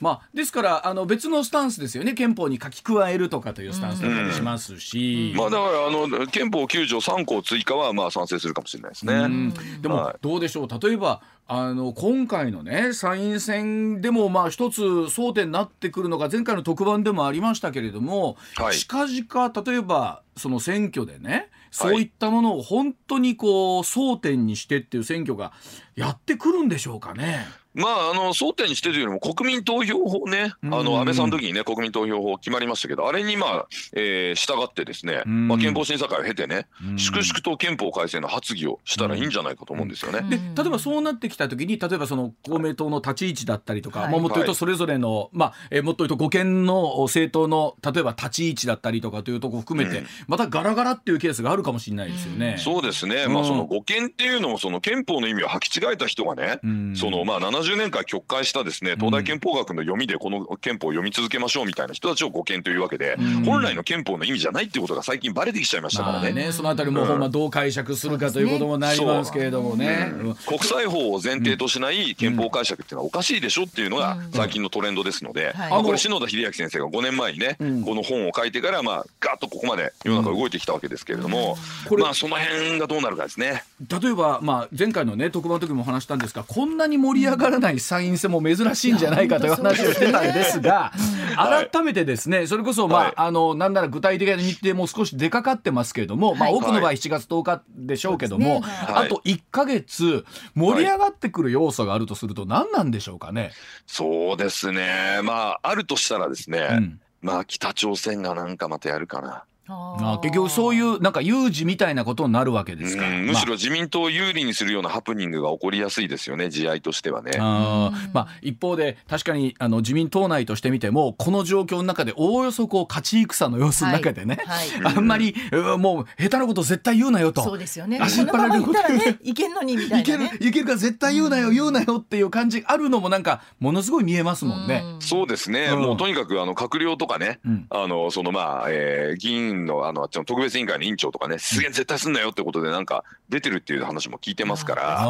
[0.00, 2.14] まあ、ですからあの別のスタンスですよね。
[2.14, 9.52] 憲法に書き加えるとかというスタンスだったりしますし、うん、まあ、だからあの憲法9条3項追加はまあ賛成するかもしれないですね。
[9.82, 10.68] でもどうでしょう。
[10.88, 11.20] 例えば
[11.52, 25.52] あの今回のね参院選でもまあ一つ争点になってくるのが前回の特番でもありましたけれども、はい、近々例えばその選挙でねそういったものを本当にこう争点にしてっていう選挙が
[25.96, 27.46] やってくるんでしょうかね。
[27.72, 40.22] まあ、あの争点にしてというよりも国民投票法ね、あの安倍さんの時にね、国民投票法決まりましたけど、あれにまあ、えー、従ってですね、まあ、憲法審査会を経てね、粛々と憲法改正の発議をしたらいいんじゃないかと思うんですよね。
[40.28, 52.56] で例えばそうなってきた時に、例えばその公明党の立ち位置だったりとか、はい、まあ、もっと言うとそれぞれの、はい、まあ、えー、もっと言うと護憲の政党の例えば立ち位置だったりとかというとこ含めて、うん、またガラガラっていうケースがあるかもしれないですよね。
[52.58, 56.60] そうですね、まあ、その護憲っていうのも、その憲法の意味を履き違えた人がね、
[56.94, 66.32] そのまあ70年間曲解解したですね東大憲法学の読みでこの憲法を読み続けましょうみたいな人たちを護憲というわけで、本来の憲法の意味じゃないっていうことが最近ばれてきちゃいましたからね。
[66.32, 70.12] ねそのあたりもほんまどう解釈するかということもなりますけれどもね。
[70.46, 81.56] 国際法を前提としない憲法解釈っていうのはおかしいでしょっていうのが最近のトレンドですので、まあ、これ篠田秀明先生が5年前にね、この本を書いてからまあガッとここまで世の中動いてきたわけですけれども、
[81.98, 83.62] まあその辺がどうなるかですね。
[83.88, 90.92] 例えばまあ前回のね特番の時も話したんですがこんなに盛り上がらない参院選も珍しいんじゃないかという話をしてたんですが、
[91.36, 100.24] 改めてですね、それこそ、まあ、あの、なんなら具体的な日程も少し出かかってますけれども、まあ、多くの場合7月10日でしょうけども、あと1か月、
[100.54, 103.52] 盛り上がってくる要素があるとすると、何なんでしょうかね？
[103.86, 105.20] そうですね。
[105.22, 109.44] まあ、あるとしたらですね、うん、まあ、北朝鮮がなんかまたやるかな。
[109.74, 117.32] あ結局そういうなんか有事みたいなことになるわけですか、むしろ自民党を有利にするようなハプニングが起こりやすいですよね地合としてはね。
[117.38, 124.68] あまあ、一方で確かにあの自民党内としてみてもこの状況の中でおおよそこう勝ち戦の様子の中でね、はい。
[124.82, 127.42] はい、あんまり、うん、もう下手なこと絶対言うなよと。
[127.42, 127.98] そうですよね。
[128.00, 128.62] 足っ張られる。
[128.62, 134.82] ことねいけんのにみたいな、ね、いけるいけるから絶対言うなよ、言うなよっていう感じあるのもなんかものすごい見えますもんね。
[134.98, 137.40] うそうですね、もうとにかくあの閣僚とかね、
[137.70, 145.06] あのそのまあ、えー、議員のあの特特別委員会の委員長とかね、出現絶対すんなよってことでなんか出てるっていう話も聞いてますから、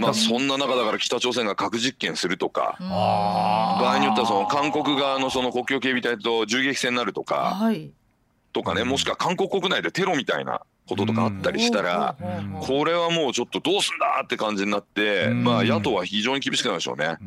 [0.00, 7.60] まあそんな中だから北朝鮮が核実験するとか、場合によってはその韓国側のその国境警備隊と銃撃戦になるとか、
[8.52, 12.16] とかね、もしくは韓国国内でテロみたいなこととかあったりしたら、
[12.60, 17.18] これはもうちょっとどうすんだって感じになって、まあ野党は非常に厳しくなるでしょうね。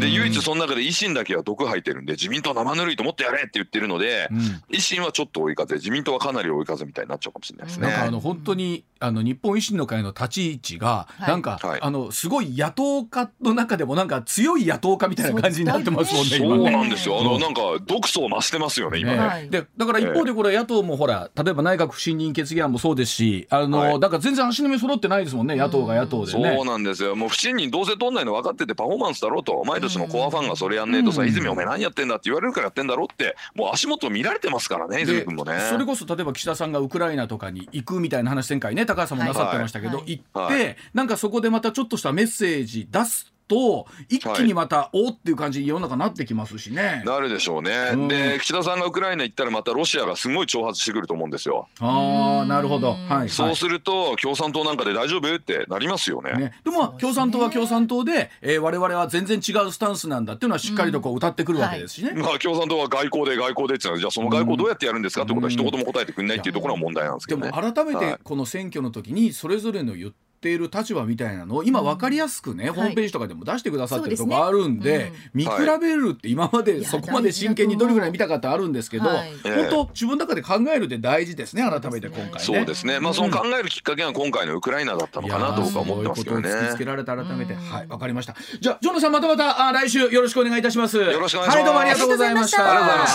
[0.00, 4.28] で唯一その中で維新だけは毒吐いてるんで自民党生ぬるいと思ってやれって言ってるので、
[4.70, 7.88] 維新はちょっと追い風自民党はかなり追い風みたいになっちゃうかもしれないですね。
[7.88, 16.38] なんかあの本当にあの日本維新の会の立ち位置が、なんか、はい、あのすごい野党化の中でもなんか強い野党化みたいな感じになってますもんね。
[16.38, 17.20] そうなんですよ。
[17.20, 19.48] あのなんか毒素を増してますよね今ね。
[19.50, 26.54] でだから一方でこれ野党もほら例えば内閣不信任決議案もそうですし、あの、はい、だから全然足並み揃ってないですもんね、野党が野党でね。
[26.56, 27.14] そうなんですよ。
[27.16, 35.58] もう不信任どうせ取んないの分かっててパフォーマンスだろうと、お前たちのコアファンがそれやんねえとさ、泉お前何やってんだって言われるからやってんだろうって、もう足元見られてますからね、泉君もね。
[35.70, 47.02] それこそ例えば岸田さんがウクライナとかに行くみたいな話前回ね、高橋さんもなさってましたけど、はい、行って、なんかそこでまたちょっとしたメッセージ出すと一気にまた、おっていう感じに世の中なってきますしね。
[47.04, 47.90] なるでしょうね。
[47.94, 51.68] うん、で岸田さんがウクライナ行ったらまたロシアがすごい挑発してくると思うんですよ。
[51.80, 52.92] ああなるほど。
[52.92, 53.28] はい。
[53.28, 56.32] そうすると共産党なんかで大丈夫ってなりますよね。
[56.32, 62.10] ねでも共産党は共産党で、えー、我々は全然違うスタンスなんだっていうのはしっかりとこう歌ってくるわけですしね。
[62.10, 67.50] うんはい、まあ共産党は外交で外交でってじゃあその外交どうやってやるんですかってことは一言も答えてくれないっていうところが問題なんですけどね。
[67.50, 82.38] でも改めてこの選挙の時にそれぞれの言っている立場みたいなのを今分かりやすくね、うん、ホームページとかでも出してくださってるとこあるんで、ねうん、見比べるって今までそこまで真剣にどれぐらい見たかってあるんですけど、はい、本当自分の中で考えるって大事ですね改めて今回ね。
[82.40, 83.00] そうですね。
[83.00, 86.48] まあその考えるきっかけが今回のウクライナだったのかなと僕は思ってますけどね。
[86.48, 88.34] 突きつけられた改めて、はい分かりました。
[88.60, 90.96] じゃあジョンさんまたまたあ来週よろしくお願いいたします。
[90.98, 91.56] よろしくお願いします。
[91.56, 92.70] はいどうもありがとうございました。
[92.70, 93.14] ありがとうございまし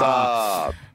[0.80, 0.93] た。